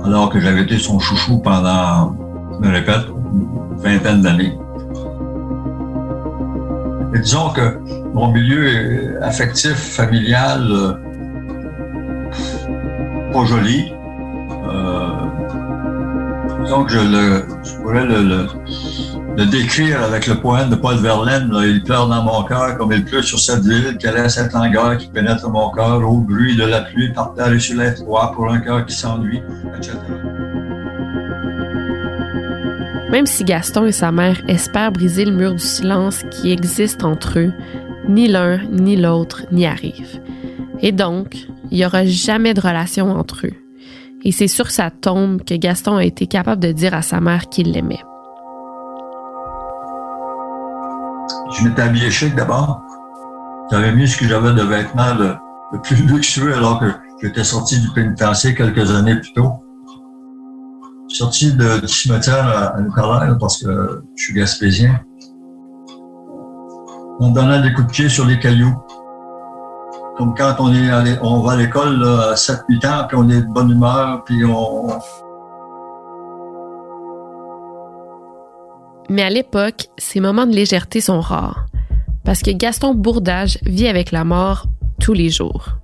Alors 0.04 0.28
que 0.28 0.38
j'avais 0.38 0.62
été 0.62 0.78
son 0.78 1.00
chouchou 1.00 1.40
pendant, 1.40 2.16
je 2.52 2.64
me 2.64 2.72
répète, 2.72 3.06
une 3.32 3.76
vingtaine 3.82 4.22
d'années 4.22 4.56
disons 7.18 7.50
que 7.50 7.78
mon 8.14 8.32
milieu 8.32 9.22
affectif, 9.22 9.74
familial, 9.74 10.66
euh, 10.70 10.92
pas 13.32 13.44
joli. 13.44 13.92
Euh, 14.68 15.10
disons 16.64 16.84
que 16.84 16.92
je, 16.92 16.98
le, 16.98 17.44
je 17.62 17.76
pourrais 17.76 18.04
le, 18.04 18.46
décrire 19.46 20.02
avec 20.02 20.26
le 20.26 20.36
poème 20.36 20.70
de 20.70 20.76
Paul 20.76 20.96
Verlaine. 20.96 21.50
il 21.62 21.82
pleure 21.82 22.08
dans 22.08 22.22
mon 22.22 22.42
cœur 22.44 22.76
comme 22.78 22.92
il 22.92 23.04
pleut 23.04 23.22
sur 23.22 23.38
cette 23.38 23.64
ville, 23.64 23.96
quelle 23.98 24.16
est 24.16 24.28
cette 24.28 24.52
langueur 24.52 24.96
qui 24.96 25.08
pénètre 25.08 25.48
mon 25.48 25.70
cœur? 25.70 26.02
Au 26.08 26.20
bruit 26.20 26.56
de 26.56 26.64
la 26.64 26.80
pluie 26.80 27.12
par 27.12 27.34
terre 27.34 27.52
et 27.52 27.60
sur 27.60 27.78
les 27.78 27.94
toits 27.94 28.32
pour 28.34 28.50
un 28.50 28.58
cœur 28.58 28.84
qui 28.86 28.94
s'ennuie, 28.94 29.42
etc. 29.76 29.92
Même 33.10 33.26
si 33.26 33.44
Gaston 33.44 33.86
et 33.86 33.92
sa 33.92 34.10
mère 34.10 34.42
espèrent 34.48 34.90
briser 34.90 35.24
le 35.24 35.32
mur 35.36 35.52
du 35.52 35.60
silence 35.60 36.24
qui 36.30 36.50
existe 36.50 37.04
entre 37.04 37.38
eux, 37.38 37.52
ni 38.08 38.26
l'un 38.26 38.58
ni 38.70 38.96
l'autre 38.96 39.46
n'y 39.52 39.64
arrivent. 39.64 40.20
Et 40.80 40.90
donc, 40.90 41.46
il 41.70 41.78
n'y 41.78 41.86
aura 41.86 42.04
jamais 42.04 42.52
de 42.52 42.60
relation 42.60 43.10
entre 43.10 43.46
eux. 43.46 43.54
Et 44.24 44.32
c'est 44.32 44.48
sur 44.48 44.70
sa 44.70 44.90
tombe 44.90 45.44
que 45.44 45.54
Gaston 45.54 45.96
a 45.96 46.04
été 46.04 46.26
capable 46.26 46.60
de 46.60 46.72
dire 46.72 46.94
à 46.94 47.02
sa 47.02 47.20
mère 47.20 47.48
qu'il 47.48 47.70
l'aimait. 47.70 48.02
Je 51.52 51.64
m'étais 51.64 51.82
habillé 51.82 52.10
chic 52.10 52.34
d'abord. 52.34 52.82
J'avais 53.70 53.92
mis 53.92 54.08
ce 54.08 54.18
que 54.18 54.26
j'avais 54.26 54.52
de 54.52 54.62
vêtements 54.62 55.14
le 55.14 55.80
plus 55.80 55.96
luxueux 56.06 56.54
alors 56.54 56.80
que 56.80 56.86
j'étais 57.22 57.44
sorti 57.44 57.78
du 57.78 57.88
pénitencier 57.90 58.54
quelques 58.54 58.90
années 58.90 59.16
plus 59.16 59.32
tôt 59.32 59.65
sorti 61.08 61.52
de, 61.52 61.86
cimetière 61.86 62.46
à, 62.46 62.76
à 62.76 63.34
parce 63.40 63.62
que 63.62 64.02
je 64.16 64.22
suis 64.22 64.34
gaspésien. 64.34 65.00
On 67.20 67.30
donnait 67.30 67.62
des 67.62 67.72
coups 67.72 67.86
de 67.86 67.92
pied 67.92 68.08
sur 68.08 68.26
les 68.26 68.38
cailloux. 68.38 68.74
Comme 70.18 70.34
quand 70.34 70.56
on, 70.58 70.72
est 70.72 71.18
on 71.22 71.40
va 71.40 71.52
à 71.52 71.56
l'école 71.56 72.02
à 72.04 72.34
7-8 72.34 72.86
ans, 72.86 73.06
puis 73.06 73.16
on 73.18 73.28
est 73.28 73.42
de 73.42 73.52
bonne 73.52 73.70
humeur, 73.70 74.24
puis 74.24 74.44
on... 74.44 74.88
Mais 79.08 79.22
à 79.22 79.30
l'époque, 79.30 79.88
ces 79.98 80.20
moments 80.20 80.46
de 80.46 80.54
légèreté 80.54 81.00
sont 81.00 81.20
rares, 81.20 81.66
parce 82.24 82.42
que 82.42 82.50
Gaston 82.50 82.94
Bourdage 82.94 83.58
vit 83.62 83.88
avec 83.88 84.10
la 84.10 84.24
mort 84.24 84.66
tous 85.00 85.12
les 85.12 85.30
jours. 85.30 85.78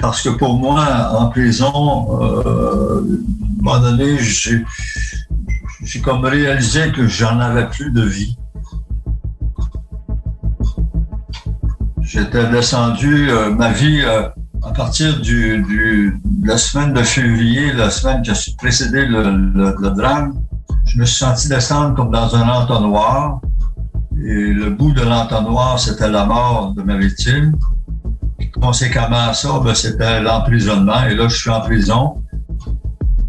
Parce 0.00 0.22
que 0.22 0.30
pour 0.30 0.58
moi, 0.58 1.10
en 1.12 1.28
prison, 1.28 2.22
euh, 2.22 3.00
à 3.00 3.00
un 3.00 3.62
moment 3.62 3.80
donné, 3.80 4.16
j'ai 4.18 6.00
comme 6.00 6.24
réalisé 6.24 6.90
que 6.92 7.06
j'en 7.06 7.38
avais 7.38 7.68
plus 7.68 7.92
de 7.92 8.02
vie. 8.02 8.36
J'étais 12.00 12.48
descendu, 12.50 13.30
euh, 13.30 13.54
ma 13.54 13.70
vie, 13.72 14.00
euh, 14.02 14.28
à 14.62 14.72
partir 14.72 15.20
du, 15.20 15.64
de 15.68 16.46
la 16.46 16.56
semaine 16.56 16.92
de 16.92 17.02
février, 17.02 17.72
la 17.72 17.90
semaine 17.90 18.22
qui 18.22 18.30
a 18.30 18.34
précédé 18.58 19.04
le, 19.06 19.22
le, 19.30 19.76
le 19.78 19.90
drame, 19.90 20.40
je 20.86 20.98
me 20.98 21.04
suis 21.04 21.18
senti 21.18 21.48
descendre 21.48 21.94
comme 21.94 22.10
dans 22.10 22.34
un 22.34 22.48
entonnoir. 22.48 23.40
Et 24.16 24.52
le 24.52 24.70
bout 24.70 24.92
de 24.92 25.02
l'entonnoir, 25.02 25.78
c'était 25.78 26.10
la 26.10 26.24
mort 26.24 26.72
de 26.74 26.82
ma 26.82 26.96
victime. 26.96 27.56
Conséquemment 28.52 29.28
à 29.28 29.34
ça, 29.34 29.60
ben, 29.64 29.74
c'était 29.74 30.20
l'emprisonnement. 30.20 31.04
Et 31.04 31.14
là, 31.14 31.28
je 31.28 31.36
suis 31.36 31.50
en 31.50 31.60
prison. 31.60 32.22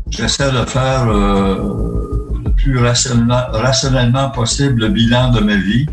J'essaie 0.10 0.52
de 0.52 0.66
faire 0.66 1.08
euh, 1.08 2.30
le 2.44 2.52
plus 2.52 2.78
rationnellement, 2.80 4.30
possible 4.32 4.82
le 4.82 4.90
bilan 4.90 5.32
de 5.32 5.40
ma 5.40 5.56
vie. 5.56 5.88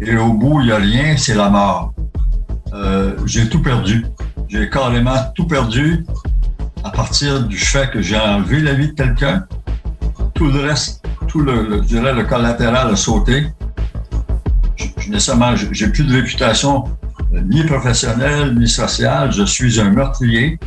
Et 0.00 0.16
au 0.16 0.32
bout, 0.32 0.60
il 0.60 0.66
n'y 0.66 0.72
a 0.72 0.76
rien, 0.76 1.16
c'est 1.16 1.34
la 1.34 1.50
mort. 1.50 1.92
Euh, 2.72 3.16
j'ai 3.26 3.48
tout 3.48 3.62
perdu. 3.62 4.06
J'ai 4.48 4.70
carrément 4.70 5.16
tout 5.34 5.46
perdu 5.46 6.06
à 6.84 6.90
partir 6.90 7.42
du 7.44 7.58
fait 7.58 7.90
que 7.90 8.00
j'ai 8.00 8.18
enlevé 8.18 8.60
la 8.60 8.74
vie 8.74 8.88
de 8.88 8.92
quelqu'un, 8.92 9.44
tout 10.34 10.46
le 10.46 10.60
reste, 10.60 11.04
tout 11.26 11.40
le, 11.40 11.82
je 11.86 11.98
le 11.98 12.24
collatéral 12.24 12.92
a 12.92 12.96
sauté. 12.96 13.48
Je, 14.76 15.66
j'ai 15.72 15.88
plus 15.88 16.04
de 16.04 16.12
réputation 16.14 16.84
ni 17.44 17.64
professionnelle 17.64 18.54
ni 18.54 18.68
sociale. 18.68 19.32
Je 19.32 19.44
suis 19.44 19.80
un 19.80 19.90
meurtrier. 19.90 20.58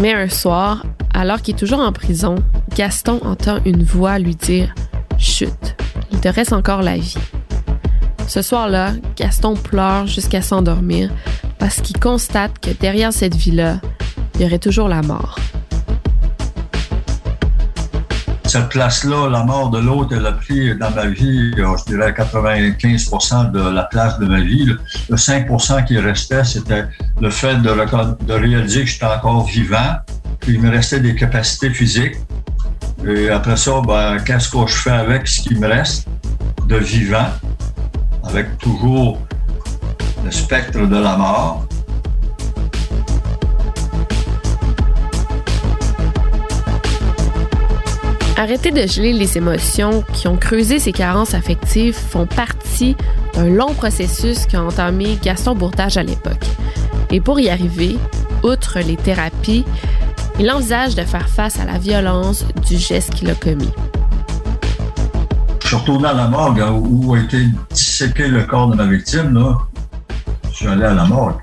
Mais 0.00 0.14
un 0.14 0.28
soir, 0.28 0.84
alors 1.14 1.40
qu'il 1.42 1.54
est 1.54 1.58
toujours 1.58 1.80
en 1.80 1.92
prison, 1.92 2.36
Gaston 2.74 3.20
entend 3.22 3.58
une 3.64 3.84
voix 3.84 4.18
lui 4.18 4.34
dire 4.34 4.74
Chut, 5.18 5.76
il 6.10 6.18
te 6.18 6.28
reste 6.28 6.52
encore 6.52 6.82
la 6.82 6.96
vie. 6.96 7.14
Ce 8.26 8.42
soir-là, 8.42 8.92
Gaston 9.16 9.54
pleure 9.54 10.06
jusqu'à 10.06 10.42
s'endormir 10.42 11.10
parce 11.58 11.80
qu'il 11.80 12.00
constate 12.00 12.58
que 12.60 12.70
derrière 12.70 13.12
cette 13.12 13.36
vie-là, 13.36 13.80
il 14.34 14.42
y 14.42 14.44
aurait 14.44 14.58
toujours 14.58 14.88
la 14.88 15.02
mort. 15.02 15.36
Cette 18.52 18.68
place-là, 18.68 19.30
la 19.30 19.44
mort 19.44 19.70
de 19.70 19.78
l'autre, 19.78 20.14
elle 20.14 20.26
a 20.26 20.32
pris 20.32 20.76
dans 20.76 20.90
ma 20.90 21.06
vie, 21.06 21.52
euh, 21.56 21.74
je 21.78 21.84
dirais 21.90 22.12
95% 22.12 23.50
de 23.50 23.70
la 23.70 23.84
place 23.84 24.18
de 24.18 24.26
ma 24.26 24.42
vie. 24.42 24.66
Le 25.08 25.16
5% 25.16 25.86
qui 25.86 25.98
restait, 25.98 26.44
c'était 26.44 26.84
le 27.18 27.30
fait 27.30 27.56
de, 27.62 28.26
de 28.26 28.32
réaliser 28.34 28.80
que 28.80 28.90
j'étais 28.90 29.06
encore 29.06 29.46
vivant, 29.46 29.96
qu'il 30.42 30.60
me 30.60 30.68
restait 30.68 31.00
des 31.00 31.14
capacités 31.14 31.70
physiques. 31.70 32.16
Et 33.06 33.30
après 33.30 33.56
ça, 33.56 33.80
ben, 33.88 34.18
qu'est-ce 34.18 34.50
que 34.50 34.66
je 34.66 34.74
fais 34.74 34.90
avec 34.90 35.26
ce 35.26 35.40
qui 35.40 35.54
me 35.54 35.66
reste 35.66 36.06
de 36.66 36.76
vivant, 36.76 37.30
avec 38.22 38.58
toujours 38.58 39.18
le 40.26 40.30
spectre 40.30 40.86
de 40.86 40.98
la 40.98 41.16
mort? 41.16 41.66
Arrêter 48.36 48.70
de 48.70 48.86
geler 48.86 49.12
les 49.12 49.36
émotions 49.36 50.02
qui 50.14 50.26
ont 50.26 50.36
creusé 50.36 50.78
ses 50.78 50.92
carences 50.92 51.34
affectives 51.34 51.94
font 51.94 52.26
partie 52.26 52.96
d'un 53.34 53.48
long 53.48 53.74
processus 53.74 54.46
qu'a 54.46 54.62
entamé 54.62 55.18
Gaston 55.22 55.54
Bourtage 55.54 55.98
à 55.98 56.02
l'époque. 56.02 56.46
Et 57.10 57.20
pour 57.20 57.38
y 57.38 57.50
arriver, 57.50 57.96
outre 58.42 58.80
les 58.80 58.96
thérapies, 58.96 59.64
il 60.40 60.50
envisage 60.50 60.94
de 60.94 61.02
faire 61.02 61.28
face 61.28 61.60
à 61.60 61.66
la 61.66 61.78
violence 61.78 62.46
du 62.66 62.78
geste 62.78 63.14
qu'il 63.14 63.30
a 63.30 63.34
commis. 63.34 63.70
Je 65.60 65.68
suis 65.68 65.76
retourné 65.76 66.08
à 66.08 66.14
la 66.14 66.26
morgue 66.26 66.60
hein, 66.60 66.72
où 66.72 67.14
a 67.14 67.18
été 67.18 67.46
disséqué 67.70 68.28
le 68.28 68.44
corps 68.44 68.68
de 68.68 68.76
ma 68.76 68.86
victime. 68.86 69.34
Là. 69.34 69.58
Je 70.50 70.56
suis 70.56 70.66
allé 70.66 70.84
à 70.84 70.94
la 70.94 71.04
morgue. 71.04 71.38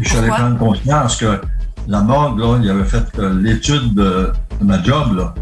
je 0.00 0.08
suis 0.08 0.18
allé 0.18 0.28
prendre 0.28 0.58
conscience 0.58 1.16
que 1.16 1.40
la 1.88 2.00
morgue, 2.02 2.38
là, 2.38 2.58
il 2.62 2.70
avait 2.70 2.84
fait 2.84 3.04
euh, 3.18 3.34
l'étude 3.40 3.94
de, 3.94 4.32
ma 4.60 4.82
job. 4.82 5.16
Là. 5.16 5.34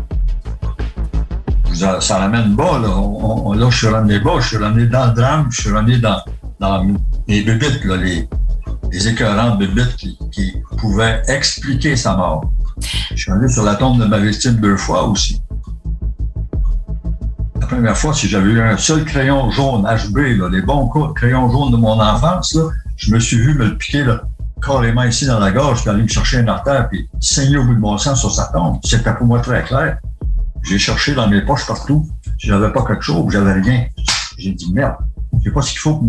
Ça, 2.01 2.19
ramène 2.19 2.55
bas. 2.55 2.79
Là. 2.79 3.71
je 3.71 3.77
suis 3.77 3.89
ramené 3.89 4.21
bas, 4.21 4.41
je 4.41 4.49
suis 4.49 4.57
ramené 4.57 4.87
dans 4.87 5.07
le 5.07 5.13
drame, 5.13 5.47
je 5.51 5.61
suis 5.63 5.71
ramené 5.71 5.99
dans, 5.99 6.21
dans 6.61 6.87
les 7.27 7.43
bébites, 7.43 7.85
les, 7.85 8.29
les 8.93 9.09
écœurantes 9.09 9.59
bébites 9.59 9.97
qui, 9.97 10.19
qui 10.31 10.55
pouvaient 10.79 11.23
expliquer 11.29 11.97
sa 11.97 12.17
mort. 12.17 12.51
Je 13.11 13.17
suis 13.17 13.33
allé 13.33 13.49
sur 13.49 13.65
la 13.65 13.75
tombe 13.75 14.01
de 14.01 14.07
ma 14.07 14.19
victime 14.19 14.57
deux 14.57 14.77
fois 14.77 15.09
aussi. 15.09 15.41
La 17.61 17.67
première 17.67 17.97
fois, 17.97 18.13
si 18.13 18.29
j'avais 18.29 18.51
eu 18.51 18.61
un 18.61 18.77
seul 18.77 19.05
crayon 19.05 19.51
jaune 19.51 19.83
HB, 19.85 20.19
les 20.53 20.63
bons 20.63 20.89
crayons 21.15 21.51
jaunes 21.51 21.73
de 21.73 21.77
mon 21.77 22.01
enfance, 22.01 22.57
je 22.97 23.15
me 23.15 23.19
suis 23.19 23.39
vu 23.39 23.55
me 23.55 23.65
le 23.67 23.77
piquer 23.77 24.05
là, 24.05 24.23
carrément 24.65 25.03
ici 25.05 25.27
dans 25.27 25.39
la 25.39 25.51
gorge, 25.51 25.83
puis 25.83 25.91
aller 25.91 26.03
me 26.03 26.09
chercher 26.09 26.39
un 26.39 26.49
artère, 26.49 26.89
puis 26.89 27.09
saigner 27.21 27.59
au 27.59 27.65
bout 27.65 27.75
de 27.75 27.81
mon 27.81 27.99
sang 27.99 28.15
sur 28.15 28.33
sa 28.33 28.47
tombe. 28.47 28.79
C'était 28.85 29.15
pour 29.15 29.27
moi 29.27 29.41
très 29.41 29.63
clair. 29.63 29.99
J'ai 30.63 30.79
cherché 30.79 31.15
dans 31.15 31.29
mes 31.29 31.43
poches 31.43 31.67
partout. 31.67 32.09
J'avais 32.39 32.73
pas 32.73 32.85
quelque 32.85 33.03
chose, 33.03 33.33
j'avais 33.33 33.53
rien. 33.53 33.87
J'ai 34.39 34.53
dit 34.53 34.73
merde, 34.73 34.97
je 35.39 35.45
sais 35.45 35.51
pas 35.53 35.63
ce 35.63 35.71
qu'il 35.71 35.81
faut. 35.81 36.03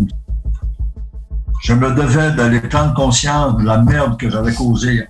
Je 1.62 1.74
me 1.74 1.94
devais 1.94 2.32
d'aller 2.34 2.62
prendre 2.62 2.94
conscience 2.94 3.58
de 3.58 3.64
la 3.64 3.80
merde 3.80 4.18
que 4.18 4.30
j'avais 4.30 4.54
causée 4.54 5.08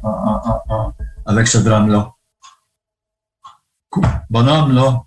avec 1.26 1.48
ce 1.48 1.58
drame-là. 1.60 2.12
Bonhomme, 4.30 4.74
là, 4.74 5.04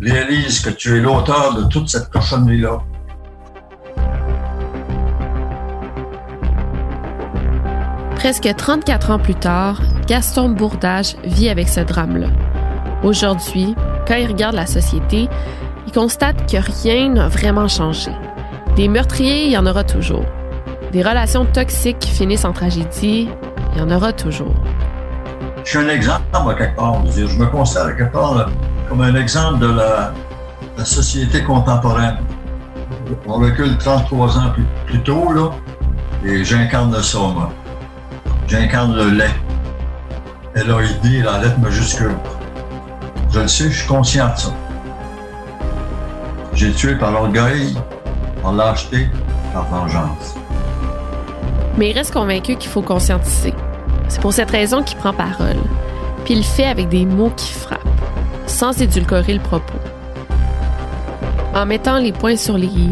réalise 0.00 0.60
que 0.60 0.70
tu 0.70 0.96
es 0.96 1.00
l'auteur 1.00 1.54
de 1.54 1.64
toute 1.64 1.88
cette 1.88 2.10
cochonnerie-là. 2.10 2.82
Presque 8.26 8.56
34 8.56 9.10
ans 9.12 9.18
plus 9.20 9.36
tard, 9.36 9.80
Gaston 10.08 10.48
Bourdage 10.48 11.14
vit 11.22 11.48
avec 11.48 11.68
ce 11.68 11.78
drame-là. 11.78 12.26
Aujourd'hui, 13.04 13.76
quand 14.04 14.16
il 14.16 14.26
regarde 14.26 14.56
la 14.56 14.66
société, 14.66 15.28
il 15.86 15.92
constate 15.92 16.50
que 16.50 16.56
rien 16.56 17.08
n'a 17.08 17.28
vraiment 17.28 17.68
changé. 17.68 18.10
Des 18.74 18.88
meurtriers, 18.88 19.44
il 19.44 19.52
y 19.52 19.56
en 19.56 19.64
aura 19.64 19.84
toujours. 19.84 20.24
Des 20.90 21.04
relations 21.04 21.44
toxiques 21.44 22.00
qui 22.00 22.10
finissent 22.10 22.44
en 22.44 22.52
tragédie, 22.52 23.28
il 23.72 23.78
y 23.78 23.80
en 23.80 23.92
aura 23.92 24.12
toujours. 24.12 24.56
Je 25.62 25.70
suis 25.70 25.78
un 25.78 25.88
exemple 25.88 26.24
à 26.34 26.54
quelque 26.54 26.74
part. 26.74 27.06
Je 27.06 27.38
me 27.38 27.46
constate 27.46 27.86
à 27.86 27.92
quelque 27.92 28.12
part 28.12 28.50
comme 28.88 29.02
un 29.02 29.14
exemple 29.14 29.60
de 29.60 29.68
la, 29.68 30.12
société 30.84 31.44
contemporaine. 31.44 32.16
On 33.28 33.34
recule 33.34 33.78
33 33.78 34.38
ans 34.38 34.52
plus, 34.84 35.00
tôt, 35.02 35.32
là, 35.32 35.52
et 36.24 36.42
j'incarne 36.42 36.92
ça, 37.00 37.18
moi. 37.18 37.52
J'incarne 38.48 38.94
le 38.94 39.10
lait. 39.10 39.34
L-A-I-D, 40.54 41.22
la 41.22 41.38
lettre 41.38 41.58
majuscule. 41.58 42.14
Je 43.30 43.40
le 43.40 43.48
sais, 43.48 43.70
je 43.70 43.78
suis 43.78 43.88
conscient 43.88 44.32
de 44.32 44.38
ça. 44.38 44.54
J'ai 46.52 46.72
tué 46.72 46.94
par 46.94 47.12
orgueil, 47.14 47.76
par 48.42 48.52
lâcheté, 48.52 49.08
par 49.52 49.64
vengeance. 49.68 50.36
Mais 51.76 51.90
il 51.90 51.92
reste 51.92 52.12
convaincu 52.12 52.54
qu'il 52.56 52.70
faut 52.70 52.82
conscientiser. 52.82 53.52
C'est 54.08 54.20
pour 54.20 54.32
cette 54.32 54.52
raison 54.52 54.82
qu'il 54.84 54.96
prend 54.98 55.12
parole. 55.12 55.56
Puis 56.24 56.34
il 56.34 56.38
le 56.38 56.44
fait 56.44 56.66
avec 56.66 56.88
des 56.88 57.04
mots 57.04 57.32
qui 57.36 57.52
frappent, 57.52 57.80
sans 58.46 58.80
édulcorer 58.80 59.34
le 59.34 59.40
propos. 59.40 59.78
En 61.52 61.66
mettant 61.66 61.98
les 61.98 62.12
points 62.12 62.36
sur 62.36 62.56
les 62.56 62.68
i, 62.68 62.90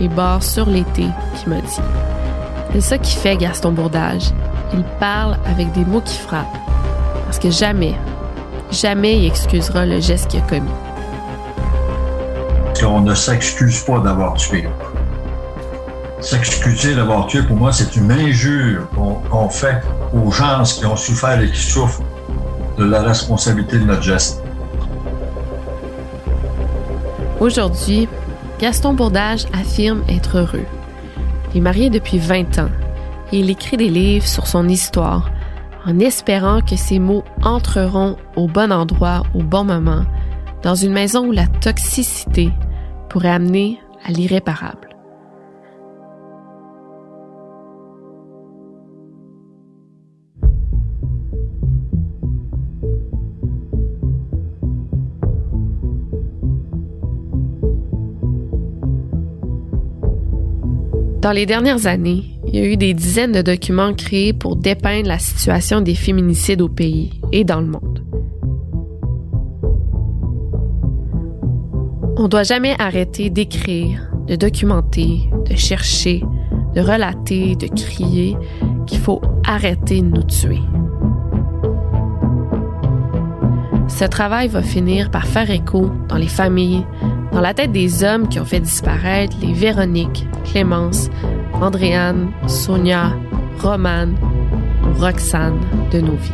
les 0.00 0.08
barres 0.08 0.42
sur 0.42 0.68
les 0.68 0.82
t, 0.82 1.04
qui 1.36 1.48
m'a 1.48 1.60
dit. 1.60 1.80
C'est 2.72 2.80
ça 2.80 2.98
qui 2.98 3.14
fait 3.14 3.36
Gaston 3.36 3.72
Bourdage 3.72 4.32
il 4.74 4.84
parle 4.98 5.36
avec 5.46 5.72
des 5.72 5.84
mots 5.84 6.00
qui 6.00 6.18
frappent. 6.18 6.58
Parce 7.24 7.38
que 7.38 7.50
jamais, 7.50 7.94
jamais 8.70 9.18
il 9.18 9.26
excusera 9.26 9.86
le 9.86 10.00
geste 10.00 10.28
qu'il 10.28 10.40
a 10.40 10.46
commis. 10.46 10.70
On 12.86 13.00
ne 13.00 13.14
s'excuse 13.14 13.80
pas 13.80 13.98
d'avoir 14.00 14.34
tué. 14.34 14.68
S'excuser 16.20 16.94
d'avoir 16.94 17.26
tué, 17.26 17.42
pour 17.42 17.56
moi, 17.56 17.72
c'est 17.72 17.96
une 17.96 18.12
injure 18.12 18.86
qu'on 19.30 19.48
fait 19.48 19.80
aux 20.12 20.30
gens 20.30 20.62
qui 20.64 20.84
ont 20.84 20.96
souffert 20.96 21.40
et 21.40 21.50
qui 21.50 21.60
souffrent 21.60 22.02
de 22.76 22.84
la 22.84 23.00
responsabilité 23.02 23.78
de 23.78 23.84
notre 23.84 24.02
geste. 24.02 24.42
Aujourd'hui, 27.40 28.06
Gaston 28.58 28.92
Bourdage 28.92 29.46
affirme 29.58 30.02
être 30.08 30.38
heureux. 30.38 30.66
Il 31.54 31.58
est 31.58 31.60
marié 31.60 31.88
depuis 31.88 32.18
20 32.18 32.58
ans 32.58 32.70
il 33.32 33.50
écrit 33.50 33.76
des 33.76 33.88
livres 33.88 34.26
sur 34.26 34.46
son 34.46 34.68
histoire 34.68 35.30
en 35.86 35.98
espérant 35.98 36.60
que 36.60 36.76
ses 36.76 36.98
mots 36.98 37.24
entreront 37.42 38.16
au 38.36 38.48
bon 38.48 38.72
endroit 38.72 39.22
au 39.34 39.42
bon 39.42 39.64
moment, 39.64 40.04
dans 40.62 40.74
une 40.74 40.92
maison 40.92 41.26
où 41.26 41.32
la 41.32 41.46
toxicité 41.46 42.50
pourrait 43.08 43.28
amener 43.28 43.78
à 44.04 44.10
l'irréparable. 44.10 44.88
Dans 61.20 61.32
les 61.32 61.46
dernières 61.46 61.86
années, 61.86 62.33
il 62.54 62.60
y 62.60 62.62
a 62.62 62.72
eu 62.72 62.76
des 62.76 62.94
dizaines 62.94 63.32
de 63.32 63.42
documents 63.42 63.92
créés 63.94 64.32
pour 64.32 64.54
dépeindre 64.54 65.08
la 65.08 65.18
situation 65.18 65.80
des 65.80 65.96
féminicides 65.96 66.62
au 66.62 66.68
pays 66.68 67.10
et 67.32 67.42
dans 67.42 67.60
le 67.60 67.66
monde. 67.66 68.04
On 72.16 72.22
ne 72.22 72.28
doit 72.28 72.44
jamais 72.44 72.76
arrêter 72.78 73.28
d'écrire, 73.28 74.08
de 74.28 74.36
documenter, 74.36 75.28
de 75.50 75.56
chercher, 75.56 76.22
de 76.76 76.80
relater, 76.80 77.56
de 77.56 77.66
crier 77.66 78.36
qu'il 78.86 79.00
faut 79.00 79.20
arrêter 79.44 80.00
de 80.00 80.06
nous 80.06 80.22
tuer. 80.22 80.62
Ce 83.88 84.04
travail 84.04 84.46
va 84.46 84.62
finir 84.62 85.10
par 85.10 85.26
faire 85.26 85.50
écho 85.50 85.90
dans 86.08 86.18
les 86.18 86.28
familles, 86.28 86.86
Dans 87.32 87.40
la 87.40 87.52
tête 87.52 87.72
des 87.72 88.04
hommes 88.04 88.28
qui 88.28 88.38
ont 88.38 88.44
fait 88.44 88.60
disparaître 88.60 89.36
les 89.42 89.52
Véronique, 89.52 90.24
Clémence, 90.44 91.10
Andréane, 91.60 92.32
Sonia, 92.46 93.12
Romane 93.58 94.16
Roxane 94.98 95.60
de 95.90 96.00
nos 96.00 96.16
vies. 96.16 96.32